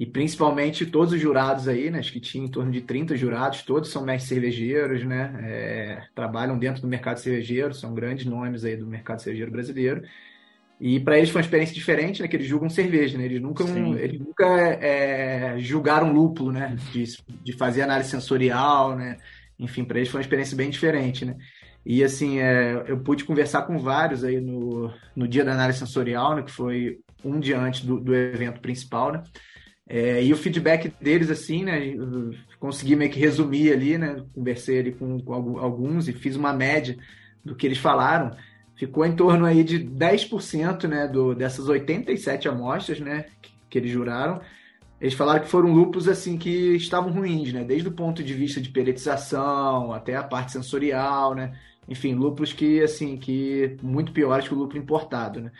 [0.00, 3.62] e principalmente todos os jurados aí, né, acho que tinha em torno de 30 jurados,
[3.62, 8.76] todos são mestres cervejeiros, né, é, trabalham dentro do mercado cervejeiro, são grandes nomes aí
[8.76, 10.02] do mercado cervejeiro brasileiro,
[10.80, 12.28] e para eles foi uma experiência diferente, né?
[12.28, 13.26] Que eles julgam cerveja, né?
[13.26, 14.46] Eles nunca, eles nunca
[14.80, 16.74] é, julgaram lúpulo, né?
[16.90, 17.04] De,
[17.44, 19.18] de fazer análise sensorial, né?
[19.60, 21.36] enfim, para eles foi uma experiência bem diferente, né?
[21.84, 26.34] E assim, é, eu pude conversar com vários aí no, no dia da análise sensorial,
[26.36, 29.22] né, que foi um dia antes do, do evento principal, né?
[29.92, 31.80] É, e o feedback deles, assim, né?
[32.60, 34.22] Consegui meio que resumir ali, né?
[34.32, 36.96] Conversei ali com, com alguns e fiz uma média
[37.44, 38.30] do que eles falaram.
[38.76, 43.90] Ficou em torno aí de 10% né, do, dessas 87 amostras né, que, que eles
[43.90, 44.40] juraram
[45.00, 47.64] eles falaram que foram lúpulos assim que estavam ruins, né?
[47.64, 51.58] Desde o ponto de vista de peretização até a parte sensorial, né?
[51.88, 55.52] Enfim, lúpulos que assim que muito piores que o lúpulo importado, né?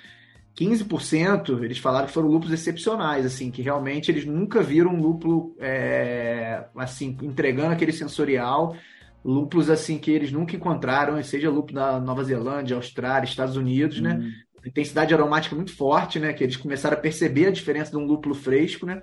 [0.61, 5.56] 15% eles falaram que foram lúpulos excepcionais, assim, que realmente eles nunca viram um lúpulo
[5.58, 8.76] é, assim entregando aquele sensorial,
[9.24, 14.14] lúpulos assim que eles nunca encontraram, seja lúpulo da Nova Zelândia, Austrália, Estados Unidos, né?
[14.14, 14.18] hum.
[14.18, 14.32] né?
[14.66, 16.34] Intensidade aromática muito forte, né?
[16.34, 19.02] Que eles começaram a perceber a diferença de um lúpulo fresco, né?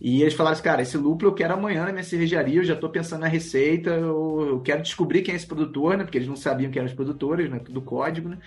[0.00, 2.72] E eles falaram assim, cara, esse lúpulo eu quero amanhã na minha cervejaria, eu já
[2.72, 6.04] estou pensando na receita, eu, eu, quero descobrir quem é esse produtor, né?
[6.04, 7.58] Porque eles não sabiam quem eram os produtores, né?
[7.58, 8.38] Tudo código, né?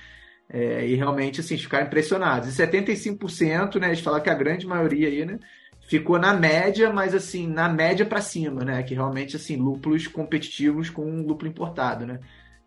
[0.49, 2.47] É, e realmente, assim, ficaram impressionados.
[2.47, 3.87] E 75%, né?
[3.87, 5.39] Eles falaram que a grande maioria aí, né?
[5.87, 8.83] Ficou na média, mas assim, na média para cima, né?
[8.83, 12.19] Que realmente, assim, lúpulos competitivos com um lúpulo importado, né?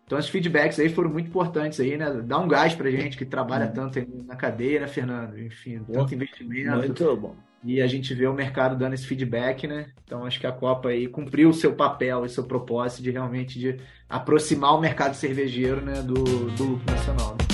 [0.05, 2.11] Então, os feedbacks aí foram muito importantes aí, né?
[2.23, 3.73] Dá um gás pra gente que trabalha hum.
[3.73, 5.39] tanto na cadeia, né, Fernando?
[5.39, 6.77] Enfim, tanto investimento.
[6.77, 9.87] Muito bom e a gente vê o mercado dando esse feedback, né?
[10.03, 13.59] Então acho que a Copa aí cumpriu o seu papel e seu propósito de realmente
[13.59, 13.79] de
[14.09, 17.31] aproximar o mercado cervejeiro, né, do, do lucro nacional.
[17.39, 17.50] Né?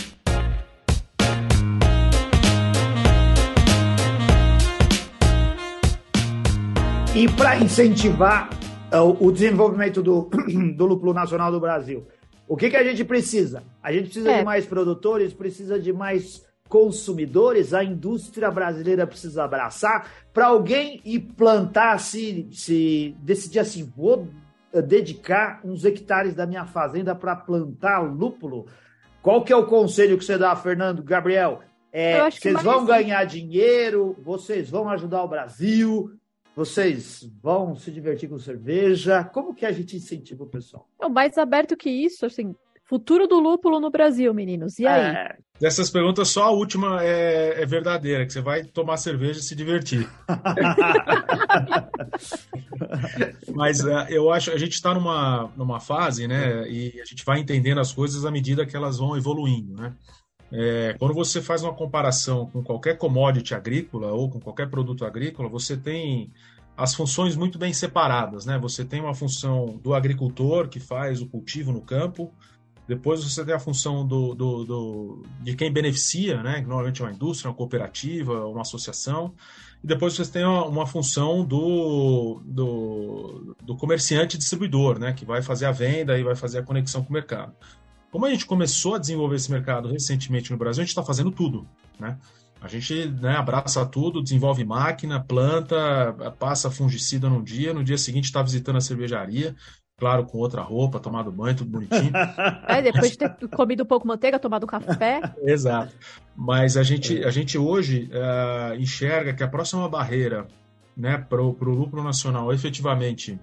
[7.15, 8.49] E para incentivar
[8.93, 10.29] uh, o desenvolvimento do,
[10.75, 12.07] do lúpulo nacional do Brasil,
[12.47, 13.63] o que, que a gente precisa?
[13.81, 14.39] A gente precisa é.
[14.39, 21.19] de mais produtores, precisa de mais consumidores, a indústria brasileira precisa abraçar para alguém e
[21.19, 24.27] plantar, se, se decidir assim, vou
[24.81, 28.65] dedicar uns hectares da minha fazenda para plantar lúpulo.
[29.21, 31.61] qual que é o conselho que você dá, Fernando, Gabriel?
[31.91, 36.11] É, vocês vão ganhar dinheiro, vocês vão ajudar o Brasil,
[36.57, 39.23] vocês vão se divertir com cerveja.
[39.23, 40.89] Como que a gente incentiva o pessoal?
[40.99, 42.55] É mais aberto que isso, assim,
[42.87, 44.79] Futuro do lúpulo no Brasil, meninos.
[44.79, 45.13] E aí?
[45.13, 45.35] É.
[45.59, 49.53] Dessas perguntas, só a última é, é, verdadeira, que você vai tomar cerveja e se
[49.53, 50.09] divertir.
[53.53, 56.65] Mas uh, eu acho a gente está numa, numa fase, né?
[56.69, 59.93] E a gente vai entendendo as coisas à medida que elas vão evoluindo, né?
[60.51, 65.49] É, quando você faz uma comparação com qualquer commodity agrícola ou com qualquer produto agrícola,
[65.49, 66.31] você tem
[66.75, 68.57] as funções muito bem separadas, né?
[68.59, 72.31] Você tem uma função do agricultor que faz o cultivo no campo,
[72.87, 76.61] depois você tem a função do, do, do, de quem beneficia, né?
[76.61, 79.33] Normalmente é uma indústria, uma cooperativa, uma associação.
[79.83, 85.11] E depois você tem uma, uma função do, do, do, comerciante distribuidor, né?
[85.11, 87.53] Que vai fazer a venda e vai fazer a conexão com o mercado.
[88.11, 91.31] Como a gente começou a desenvolver esse mercado recentemente no Brasil, a gente está fazendo
[91.31, 91.67] tudo,
[91.99, 92.17] né?
[92.59, 98.25] A gente né, abraça tudo, desenvolve máquina, planta, passa fungicida num dia, no dia seguinte
[98.25, 99.55] está visitando a cervejaria,
[99.97, 102.11] claro, com outra roupa, tomado banho, tudo bonitinho.
[102.67, 105.21] É, depois de ter comido um pouco manteiga, tomado café.
[105.45, 105.93] Exato.
[106.35, 110.47] Mas a gente, a gente hoje uh, enxerga que a próxima barreira
[110.95, 113.39] né, para o lúpulo nacional efetivamente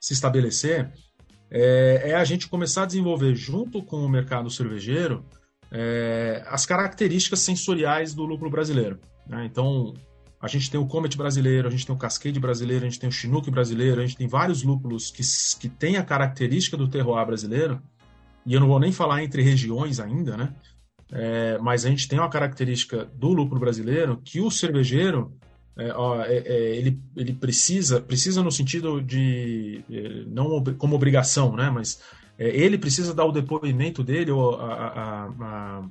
[0.00, 0.92] se estabelecer
[1.54, 5.22] é, é, a gente começar a desenvolver, junto com o mercado cervejeiro,
[5.70, 8.98] é, as características sensoriais do lúpulo brasileiro.
[9.26, 9.44] Né?
[9.44, 9.92] Então,
[10.40, 13.08] a gente tem o Comet brasileiro, a gente tem o Cascade brasileiro, a gente tem
[13.08, 15.22] o Chinook brasileiro, a gente tem vários lúpulos que,
[15.60, 17.82] que têm a característica do terroir brasileiro,
[18.46, 20.54] e eu não vou nem falar entre regiões ainda, né?
[21.12, 25.36] É, mas a gente tem uma característica do lúpulo brasileiro que o cervejeiro
[25.76, 31.56] é, ó, é, é ele, ele precisa, precisa no sentido de é, não como obrigação,
[31.56, 31.70] né?
[31.70, 32.00] Mas
[32.38, 35.84] é, ele precisa dar o depoimento dele ou a, a,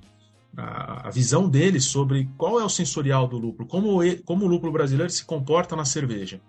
[0.58, 4.72] a, a, visão dele sobre qual é o sensorial do lúpulo, como, como o lúpulo
[4.72, 6.40] brasileiro se comporta na cerveja.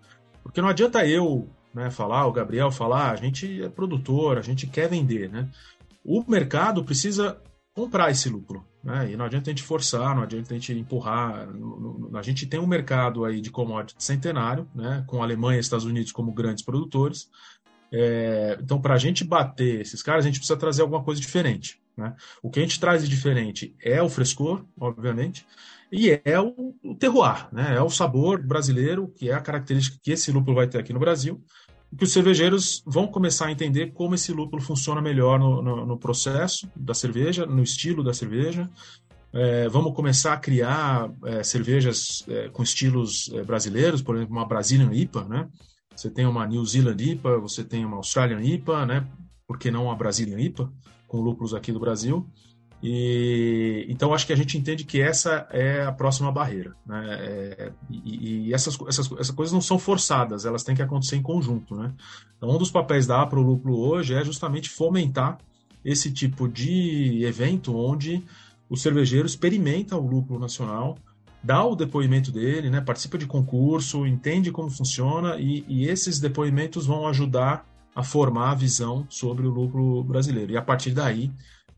[0.43, 4.67] Porque não adianta eu né, falar, o Gabriel falar, a gente é produtor, a gente
[4.67, 5.49] quer vender, né?
[6.05, 7.41] O mercado precisa
[7.75, 9.11] comprar esse lúpulo, né?
[9.11, 11.49] E não adianta a gente forçar, não adianta a gente empurrar.
[12.15, 15.05] A gente tem um mercado aí de commodity centenário, né?
[15.07, 17.31] Com Alemanha e Estados Unidos como grandes produtores.
[17.93, 21.81] É, então, para a gente bater esses caras, a gente precisa trazer alguma coisa diferente.
[21.97, 22.15] Né?
[22.43, 25.47] O que a gente traz de diferente é o frescor, obviamente,
[25.91, 27.77] e é o, o terroir, né?
[27.77, 30.99] é o sabor brasileiro, que é a característica que esse lúpulo vai ter aqui no
[30.99, 31.45] Brasil,
[31.97, 35.99] que os cervejeiros vão começar a entender como esse lúpulo funciona melhor no, no, no
[35.99, 38.71] processo da cerveja, no estilo da cerveja.
[39.33, 44.47] É, vamos começar a criar é, cervejas é, com estilos é, brasileiros, por exemplo, uma
[44.47, 45.49] Brazilian IPA, né?
[45.95, 49.07] Você tem uma New Zealand IPA, você tem uma Australian IPA, né?
[49.47, 50.73] Por que não uma Brazilian IPA?
[51.13, 52.27] com lúpulos aqui do Brasil.
[52.83, 57.17] E então acho que a gente entende que essa é a próxima barreira, né?
[57.21, 61.23] É, e, e essas, essas, essas coisas não são forçadas, elas têm que acontecer em
[61.23, 61.93] conjunto, né?
[62.37, 65.39] Então um dos papéis da Apro Lúpulo hoje é justamente fomentar
[65.85, 68.25] esse tipo de evento onde
[68.69, 70.97] o cervejeiro experimenta o lúpulo nacional,
[71.43, 72.81] dá o depoimento dele, né?
[72.81, 77.65] Participa de concurso, entende como funciona e, e esses depoimentos vão ajudar
[77.95, 80.53] a formar a visão sobre o lucro brasileiro.
[80.53, 81.31] E a partir daí,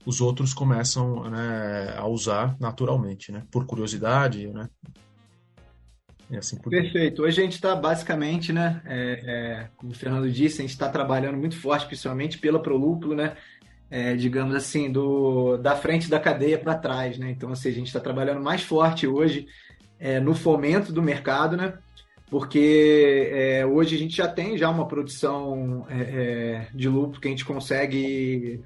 [0.06, 3.42] os outros começam né, a usar naturalmente, né?
[3.50, 4.68] Por curiosidade, né?
[6.30, 7.22] E assim por Perfeito.
[7.22, 8.82] Hoje a gente está basicamente, né?
[8.84, 13.14] É, é, como o Fernando disse, a gente está trabalhando muito forte, principalmente pela Prolúpulo,
[13.14, 13.36] né?
[13.90, 17.30] É, digamos assim, do, da frente da cadeia para trás, né?
[17.30, 19.46] Então, assim, a gente está trabalhando mais forte hoje
[19.98, 21.74] é, no fomento do mercado, né?
[22.30, 27.28] porque é, hoje a gente já tem já uma produção é, é de lúpulo que
[27.28, 28.60] a gente consegue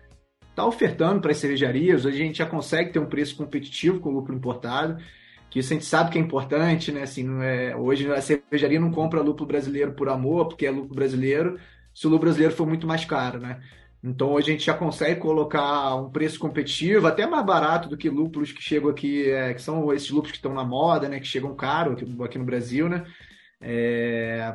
[0.58, 2.04] estar tá ofertando para as cervejarias.
[2.04, 5.00] Hoje a gente já consegue ter um preço competitivo com o lúpulo importado,
[5.48, 7.02] que isso a gente sabe que é importante, né?
[7.02, 11.58] Assim, é, hoje a cervejaria não compra lúpulo brasileiro por amor, porque é lúpulo brasileiro,
[11.94, 13.60] se o lúpulo brasileiro for muito mais caro, né?
[14.02, 18.08] Então hoje a gente já consegue colocar um preço competitivo, até mais barato do que
[18.10, 21.20] lúpulos que chegam aqui, é, que são esses lúpulos que estão na moda, né?
[21.20, 23.04] Que chegam caro aqui, aqui no Brasil, né?
[23.60, 24.54] É...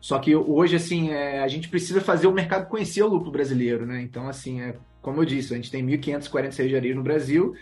[0.00, 1.42] Só que hoje, assim, é...
[1.42, 4.00] a gente precisa fazer o mercado conhecer o lúpulo brasileiro, né?
[4.02, 4.74] Então, assim, é...
[5.02, 7.54] como eu disse, a gente tem 1.540 cervejarias no Brasil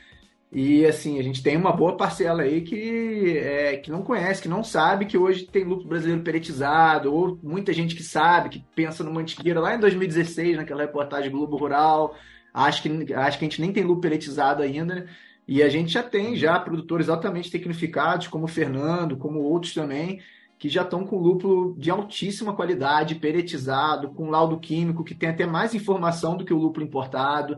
[0.52, 3.76] e, assim, a gente tem uma boa parcela aí que, é...
[3.76, 7.94] que não conhece, que não sabe que hoje tem lúpulo brasileiro peretizado, ou muita gente
[7.94, 12.16] que sabe, que pensa no Mantiqueira lá em 2016, naquela reportagem Globo Rural,
[12.52, 15.06] acho que, acho que a gente nem tem lúpulo peretizado ainda, né?
[15.46, 20.20] E a gente já tem já produtores altamente tecnificados, como o Fernando, como outros também,
[20.60, 25.46] que já estão com lúpulo de altíssima qualidade, peretizado, com laudo químico, que tem até
[25.46, 27.56] mais informação do que o lúpulo importado,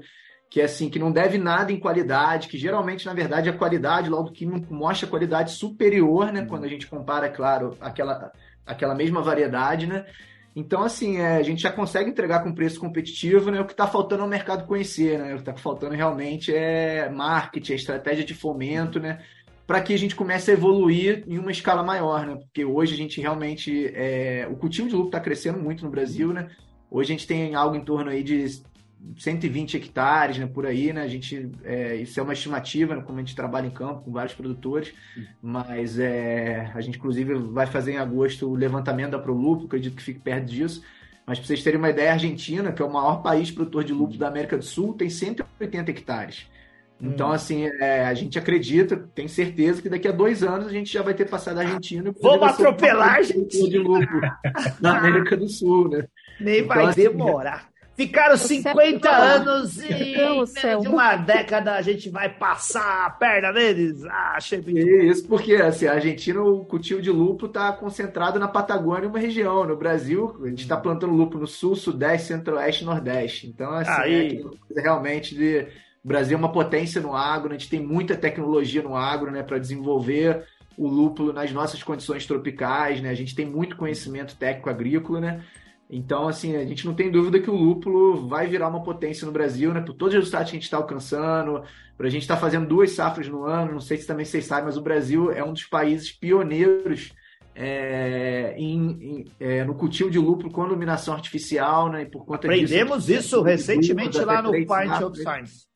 [0.48, 4.08] que é assim, que não deve nada em qualidade, que geralmente, na verdade, a qualidade
[4.08, 6.46] lá do químico mostra qualidade superior, né?
[6.46, 8.30] Quando a gente compara, claro, aquela,
[8.64, 10.06] aquela mesma variedade, né?
[10.54, 13.60] Então, assim, é, a gente já consegue entregar com preço competitivo, né?
[13.60, 15.32] O que está faltando é o mercado conhecer, né?
[15.32, 19.18] O que está faltando realmente é marketing, é estratégia de fomento, né?
[19.66, 22.36] Para que a gente comece a evoluir em uma escala maior, né?
[22.36, 23.90] Porque hoje a gente realmente.
[23.94, 24.46] É...
[24.50, 26.50] O cultivo de lúpulo está crescendo muito no Brasil, né?
[26.90, 28.62] Hoje a gente tem algo em torno aí de
[29.18, 31.02] 120 hectares, né, por aí, né?
[31.02, 34.12] A gente, é, isso é uma estimativa, né, como a gente trabalha em campo com
[34.12, 34.94] vários produtores,
[35.40, 40.02] mas é, a gente inclusive vai fazer em agosto o levantamento da Prolupo, acredito que
[40.02, 40.82] fique perto disso.
[41.26, 43.92] Mas para vocês terem uma ideia, a Argentina, que é o maior país produtor de
[43.92, 46.48] lúpulo da América do Sul, tem 180 hectares.
[47.02, 47.32] Então, hum.
[47.32, 51.02] assim, é, a gente acredita, tem certeza que daqui a dois anos a gente já
[51.02, 52.14] vai ter passado a Argentina.
[52.22, 53.68] Vamos atropelar a Argentina!
[53.68, 54.20] De lúpulo
[54.80, 56.06] na América do Sul, né?
[56.40, 57.72] Nem então, vai assim, demorar.
[57.94, 64.02] Ficaram 50 anos e em uma década a gente vai passar a perna deles.
[64.06, 68.48] Ah, achei muito Isso porque assim, a Argentina, o cultivo de lúpulo está concentrado na
[68.48, 69.66] Patagônia, uma região.
[69.66, 73.46] No Brasil, a gente está plantando lúpulo no sul, sudeste, centro-oeste e nordeste.
[73.46, 74.44] Então, assim, Aí.
[74.74, 75.66] é realmente de.
[76.04, 77.56] O Brasil é uma potência no agro, né?
[77.56, 80.44] a gente tem muita tecnologia no agro né, para desenvolver
[80.76, 83.10] o lúpulo nas nossas condições tropicais, né?
[83.10, 85.44] A gente tem muito conhecimento técnico agrícola, né?
[85.90, 89.32] Então, assim, a gente não tem dúvida que o lúpulo vai virar uma potência no
[89.32, 89.80] Brasil, né?
[89.80, 91.62] Por todos os resultados que a gente está alcançando,
[91.98, 94.46] para a gente estar tá fazendo duas safras no ano, não sei se também vocês
[94.46, 97.12] sabem, mas o Brasil é um dos países pioneiros
[97.54, 102.02] é, em, em, é, no cultivo de lúpulo com iluminação artificial, né?
[102.02, 105.71] E por conta Aprendemos disso, isso recentemente lá no Pint of Science.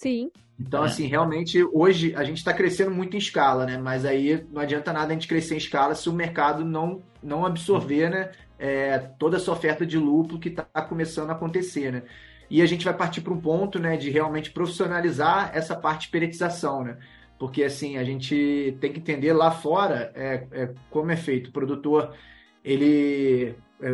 [0.00, 0.30] Sim.
[0.58, 0.86] Então, é.
[0.86, 3.78] assim, realmente, hoje a gente está crescendo muito em escala, né?
[3.78, 7.46] Mas aí não adianta nada a gente crescer em escala se o mercado não, não
[7.46, 8.30] absorver, né?
[8.58, 12.02] é, toda essa oferta de lúpulo que está começando a acontecer, né?
[12.50, 16.08] E a gente vai partir para um ponto, né, de realmente profissionalizar essa parte de
[16.08, 16.98] peretização, né?
[17.38, 21.48] Porque, assim, a gente tem que entender lá fora é, é como é feito.
[21.48, 22.12] O produtor,
[22.64, 23.54] ele...
[23.80, 23.88] É,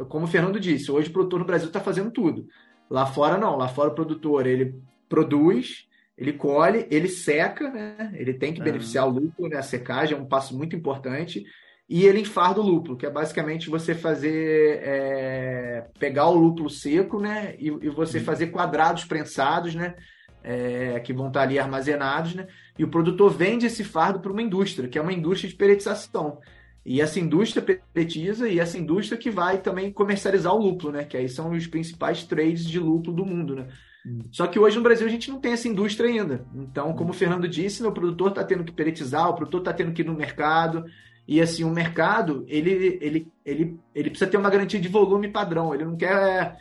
[0.00, 2.48] é como o Fernando disse, hoje o produtor no Brasil está fazendo tudo.
[2.90, 3.56] Lá fora, não.
[3.56, 4.74] Lá fora, o produtor, ele
[5.08, 5.86] produz,
[6.16, 8.12] ele colhe, ele seca, né?
[8.14, 9.56] Ele tem que beneficiar o lúpulo, né?
[9.56, 11.44] A secagem é um passo muito importante
[11.88, 17.18] e ele enfarda o lúpulo, que é basicamente você fazer é, pegar o lúpulo seco,
[17.18, 18.24] né, e, e você uhum.
[18.24, 19.94] fazer quadrados prensados, né,
[20.44, 22.46] é, que vão estar ali armazenados, né,
[22.78, 26.38] e o produtor vende esse fardo para uma indústria, que é uma indústria de peretização.
[26.84, 31.16] E essa indústria peretiza e essa indústria que vai também comercializar o lúpulo, né, que
[31.16, 33.68] aí são os principais trades de lúpulo do mundo, né.
[34.30, 36.44] Só que hoje no Brasil a gente não tem essa indústria ainda.
[36.54, 39.72] Então, como o Fernando disse, né, o produtor está tendo que peretizar, o produtor está
[39.72, 40.84] tendo que ir no mercado,
[41.28, 45.74] e assim, o mercado, ele, ele, ele, ele precisa ter uma garantia de volume padrão.
[45.74, 46.56] Ele não quer.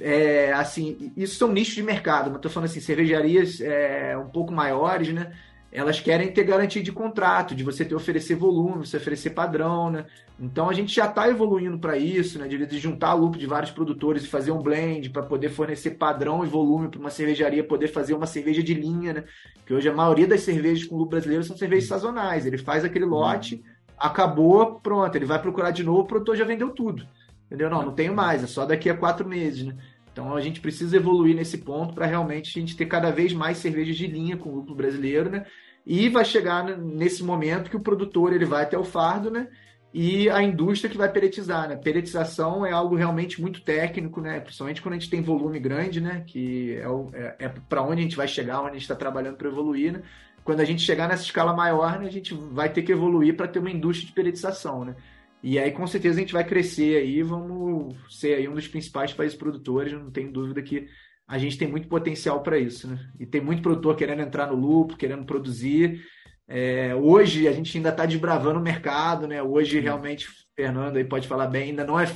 [0.00, 4.54] É, assim, isso são nichos de mercado, mas estou falando assim, cervejarias é, um pouco
[4.54, 5.34] maiores, né?
[5.72, 10.06] Elas querem ter garantia de contrato, de você ter oferecer volume, você oferecer padrão, né?
[10.38, 12.46] Então a gente já está evoluindo para isso, né?
[12.46, 16.48] De, juntar lucro de vários produtores e fazer um blend para poder fornecer padrão e
[16.48, 19.24] volume para uma cervejaria poder fazer uma cerveja de linha, né?
[19.66, 22.46] Que hoje a maioria das cervejas com lucro brasileiro são cervejas sazonais.
[22.46, 23.62] Ele faz aquele lote.
[23.98, 27.06] Acabou, pronto, ele vai procurar de novo, o produtor já vendeu tudo.
[27.46, 27.70] Entendeu?
[27.70, 29.76] Não, não tenho mais, é só daqui a quatro meses, né?
[30.16, 33.58] Então a gente precisa evoluir nesse ponto para realmente a gente ter cada vez mais
[33.58, 35.44] cervejas de linha com o lucro brasileiro, né?
[35.84, 39.46] E vai chegar nesse momento que o produtor ele vai até o fardo, né?
[39.92, 41.76] E a indústria que vai peletizar, né?
[41.76, 44.40] Peletização é algo realmente muito técnico, né?
[44.40, 46.24] Principalmente quando a gente tem volume grande, né?
[46.26, 46.86] Que é,
[47.20, 49.92] é, é para onde a gente vai chegar, onde a gente está trabalhando para evoluir,
[49.92, 50.02] né?
[50.42, 53.48] quando a gente chegar nessa escala maior, né, a gente vai ter que evoluir para
[53.48, 54.94] ter uma indústria de peritização, né?
[55.42, 59.12] E aí, com certeza, a gente vai crescer aí, vamos ser aí um dos principais
[59.12, 60.88] países produtores, não tenho dúvida que
[61.28, 62.98] a gente tem muito potencial para isso, né?
[63.18, 66.02] E tem muito produtor querendo entrar no lucro, querendo produzir.
[66.48, 69.42] É, hoje a gente ainda está desbravando o mercado, né?
[69.42, 72.10] Hoje realmente, Fernando aí pode falar bem, ainda não é,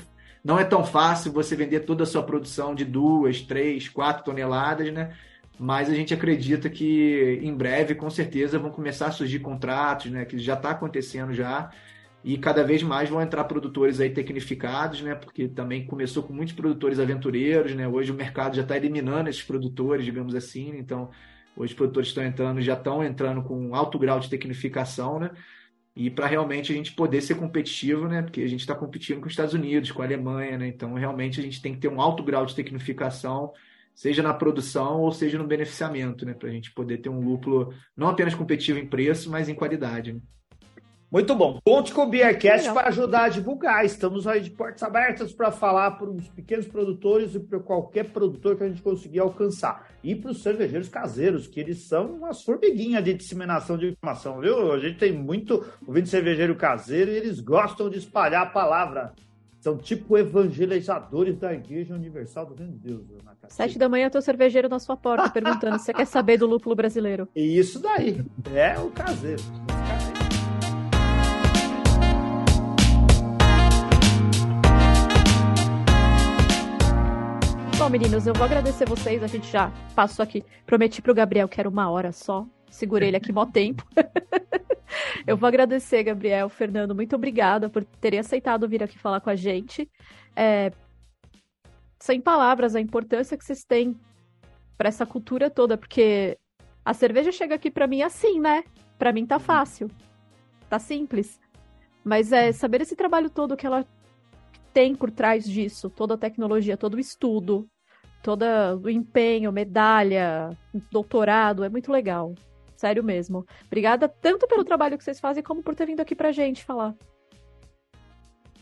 [0.44, 4.92] não é tão fácil você vender toda a sua produção de duas, três, quatro toneladas,
[4.92, 5.14] né?
[5.62, 10.24] mas a gente acredita que em breve, com certeza, vão começar a surgir contratos, né,
[10.24, 11.70] que já está acontecendo já,
[12.22, 16.54] e cada vez mais vão entrar produtores aí tecnificados, né, porque também começou com muitos
[16.54, 21.10] produtores aventureiros, né, hoje o mercado já está eliminando esses produtores, digamos assim, então
[21.56, 25.30] hoje os produtores estão entrando, já estão entrando com alto grau de tecnificação, né,
[25.96, 29.26] e para realmente a gente poder ser competitivo, né, porque a gente está competindo com
[29.26, 32.00] os Estados Unidos, com a Alemanha, né, então realmente a gente tem que ter um
[32.00, 33.52] alto grau de tecnificação
[33.94, 36.32] seja na produção ou seja no beneficiamento, né?
[36.32, 40.14] Para a gente poder ter um lúpulo não apenas competitivo em preço, mas em qualidade.
[40.14, 40.20] Né?
[41.10, 41.58] Muito bom.
[41.64, 43.84] Conte com o Beercast para ajudar a divulgar.
[43.84, 48.56] Estamos aí de portas abertas para falar para os pequenos produtores e para qualquer produtor
[48.56, 49.88] que a gente conseguir alcançar.
[50.04, 54.72] E para os cervejeiros caseiros, que eles são umas formiguinhas de disseminação de informação, viu?
[54.72, 59.12] A gente tem muito ouvindo cervejeiro caseiro e eles gostam de espalhar a palavra.
[59.58, 63.02] São tipo evangelizadores da Igreja Universal do Reino de Deus.
[63.48, 66.76] Sete da manhã, teu cervejeiro na sua porta perguntando se você quer saber do lúpulo
[66.76, 67.28] brasileiro.
[67.34, 68.24] E isso daí.
[68.54, 69.42] É o caseiro.
[77.80, 79.22] Bom, meninos, eu vou agradecer vocês.
[79.22, 80.44] A gente já passou aqui.
[80.66, 82.46] Prometi pro Gabriel que era uma hora só.
[82.70, 83.82] Segurei ele aqui mó tempo.
[85.26, 86.94] eu vou agradecer, Gabriel, Fernando.
[86.94, 89.90] Muito obrigada por terem aceitado vir aqui falar com a gente.
[90.36, 90.70] É...
[91.98, 93.98] Sem palavras, a importância que vocês têm
[94.76, 96.36] para essa cultura toda, porque
[96.84, 98.62] a cerveja chega aqui para mim assim, né?
[98.98, 99.90] Para mim tá fácil.
[100.68, 101.40] Tá simples.
[102.04, 103.86] Mas é saber esse trabalho todo que ela
[104.72, 107.68] tem por trás disso, toda a tecnologia, todo o estudo,
[108.22, 108.44] todo
[108.82, 110.50] o empenho, medalha,
[110.90, 112.34] doutorado, é muito legal.
[112.76, 113.46] Sério mesmo.
[113.66, 116.94] Obrigada tanto pelo trabalho que vocês fazem, como por ter vindo aqui pra gente falar.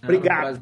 [0.03, 0.61] Obrigado.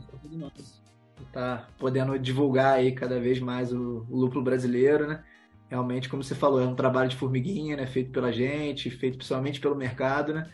[1.32, 5.24] Tá podendo divulgar aí cada vez mais o, o lúpulo brasileiro, né?
[5.68, 7.86] Realmente, como você falou, é um trabalho de formiguinha, né?
[7.86, 10.50] Feito pela gente, feito principalmente pelo mercado, né?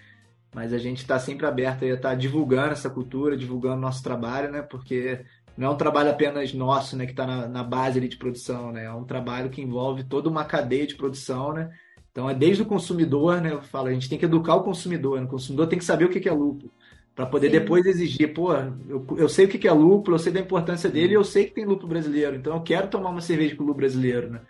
[0.55, 4.51] Mas a gente está sempre aberto a estar tá divulgando essa cultura, divulgando nosso trabalho,
[4.51, 4.63] né?
[4.63, 5.25] Porque
[5.57, 7.07] não é um trabalho apenas nosso, né?
[7.07, 8.85] Que está na, na, base de produção, né?
[8.85, 11.71] É um trabalho que envolve toda uma cadeia de produção, né?
[12.11, 13.53] Então é desde o consumidor, né?
[13.53, 15.27] Eu falo, a gente tem que educar o consumidor, né?
[15.27, 16.71] O consumidor tem que saber o que é lúpulo
[17.15, 17.59] para poder Sim.
[17.59, 21.13] depois exigir, pô, eu, eu sei o que é lúpulo, eu sei da importância dele,
[21.13, 23.79] e eu sei que tem lúpulo brasileiro, então eu quero tomar uma cerveja com lúpulo
[23.79, 24.41] brasileiro, né?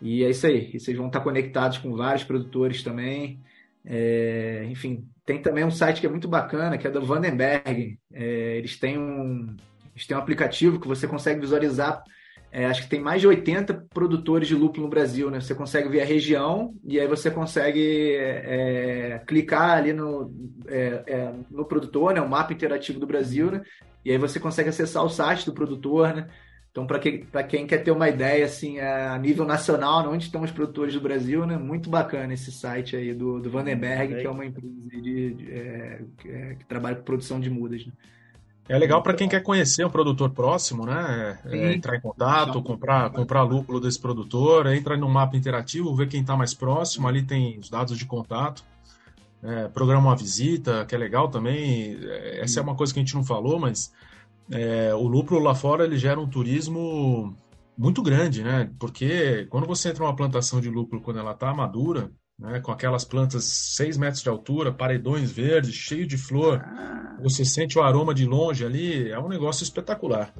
[0.00, 0.70] E é isso aí.
[0.74, 3.40] E vocês vão estar conectados com vários produtores também.
[3.84, 7.98] É, enfim, tem também um site que é muito bacana, que é da Vandenberg.
[8.12, 9.56] É, eles, têm um,
[9.94, 12.02] eles têm um aplicativo que você consegue visualizar.
[12.50, 15.40] É, acho que tem mais de 80 produtores de lúpulo no Brasil, né?
[15.40, 20.32] Você consegue ver a região e aí você consegue é, clicar ali no,
[20.68, 22.20] é, é, no produtor, né?
[22.20, 23.62] O mapa interativo do Brasil, né?
[24.04, 26.28] E aí você consegue acessar o site do produtor, né?
[26.74, 30.42] Então, para que, quem quer ter uma ideia assim, a nível nacional, né, onde estão
[30.42, 31.56] os produtores do Brasil, né?
[31.56, 36.00] Muito bacana esse site aí do, do Vandenberg, que é uma empresa de, de é,
[36.18, 37.86] que, é, que, trabalha com produção de mudas.
[37.86, 37.92] Né?
[38.68, 41.38] É legal para quem quer conhecer um produtor próximo, né?
[41.44, 46.22] É, entrar em contato, comprar, comprar lúpulo desse produtor, entra no mapa interativo, ver quem
[46.22, 48.64] está mais próximo, ali tem os dados de contato.
[49.44, 51.96] É, programa uma visita, que é legal também.
[52.02, 53.92] É, essa é uma coisa que a gente não falou, mas
[54.50, 57.36] é, o lúpulo lá fora ele gera um turismo
[57.76, 58.70] muito grande, né?
[58.78, 63.04] Porque quando você entra numa plantação de lúpulo quando ela está madura, né, com aquelas
[63.04, 67.16] plantas 6 metros de altura, paredões verdes, cheio de flor, ah.
[67.22, 70.32] você sente o aroma de longe ali, é um negócio espetacular.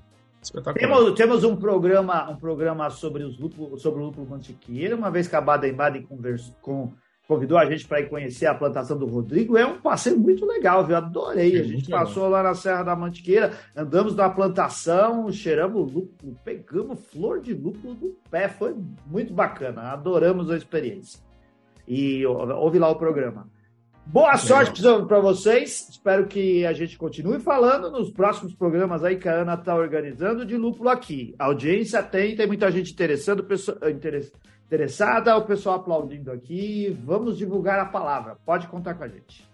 [0.74, 5.26] Temos, temos um programa um programa sobre, os lúpulo, sobre o lúpulo mantiqueiro, uma vez
[5.26, 6.92] que a Baden Baden conversou com
[7.26, 9.56] convidou a gente para ir conhecer a plantação do Rodrigo.
[9.56, 10.96] É um passeio muito legal, viu?
[10.96, 11.58] Adorei.
[11.58, 17.40] a gente passou lá na Serra da Mantiqueira, andamos na plantação, cheiramos lúpulo, pegamos flor
[17.40, 18.48] de lúpulo do pé.
[18.48, 18.74] Foi
[19.06, 19.92] muito bacana.
[19.92, 21.20] Adoramos a experiência.
[21.86, 23.48] E ouve lá o programa.
[24.06, 25.88] Boa sorte para vocês.
[25.88, 30.44] Espero que a gente continue falando nos próximos programas aí que a Ana está organizando
[30.44, 31.34] de lúpulo aqui.
[31.38, 34.44] A audiência tem, tem muita gente interessando, pessoa, interessante
[34.74, 36.98] interessada, o pessoal aplaudindo aqui.
[37.04, 38.36] Vamos divulgar a palavra.
[38.44, 39.48] Pode contar com a gente.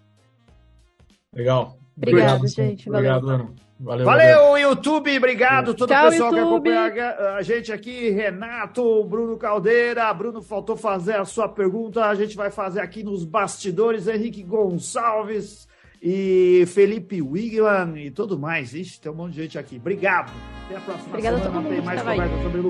[1.33, 1.77] Legal.
[1.95, 2.89] Obrigado, obrigado gente.
[2.89, 3.15] Valeu.
[3.15, 3.53] Obrigado, Ana.
[3.79, 5.17] Valeu, Valeu, YouTube.
[5.17, 6.63] Obrigado todo Tchau, o pessoal YouTube.
[6.63, 8.09] que acompanha a gente aqui.
[8.09, 10.13] Renato, Bruno Caldeira.
[10.13, 12.05] Bruno faltou fazer a sua pergunta.
[12.05, 14.07] A gente vai fazer aqui nos bastidores.
[14.07, 15.67] Henrique Gonçalves.
[16.01, 18.73] E Felipe Wigman e tudo mais.
[18.73, 19.77] Ixi, tem um monte de gente aqui.
[19.77, 20.31] Obrigado.
[20.65, 21.51] Até a próxima Obrigada semana.
[21.51, 22.17] a todo mundo Tem mais aí.
[22.19, 22.61] conversa sobre.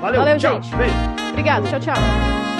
[0.00, 0.62] Valeu, Valeu, tchau.
[0.62, 0.76] gente.
[0.76, 0.94] Beijo.
[1.30, 2.53] Obrigado, tchau, tchau.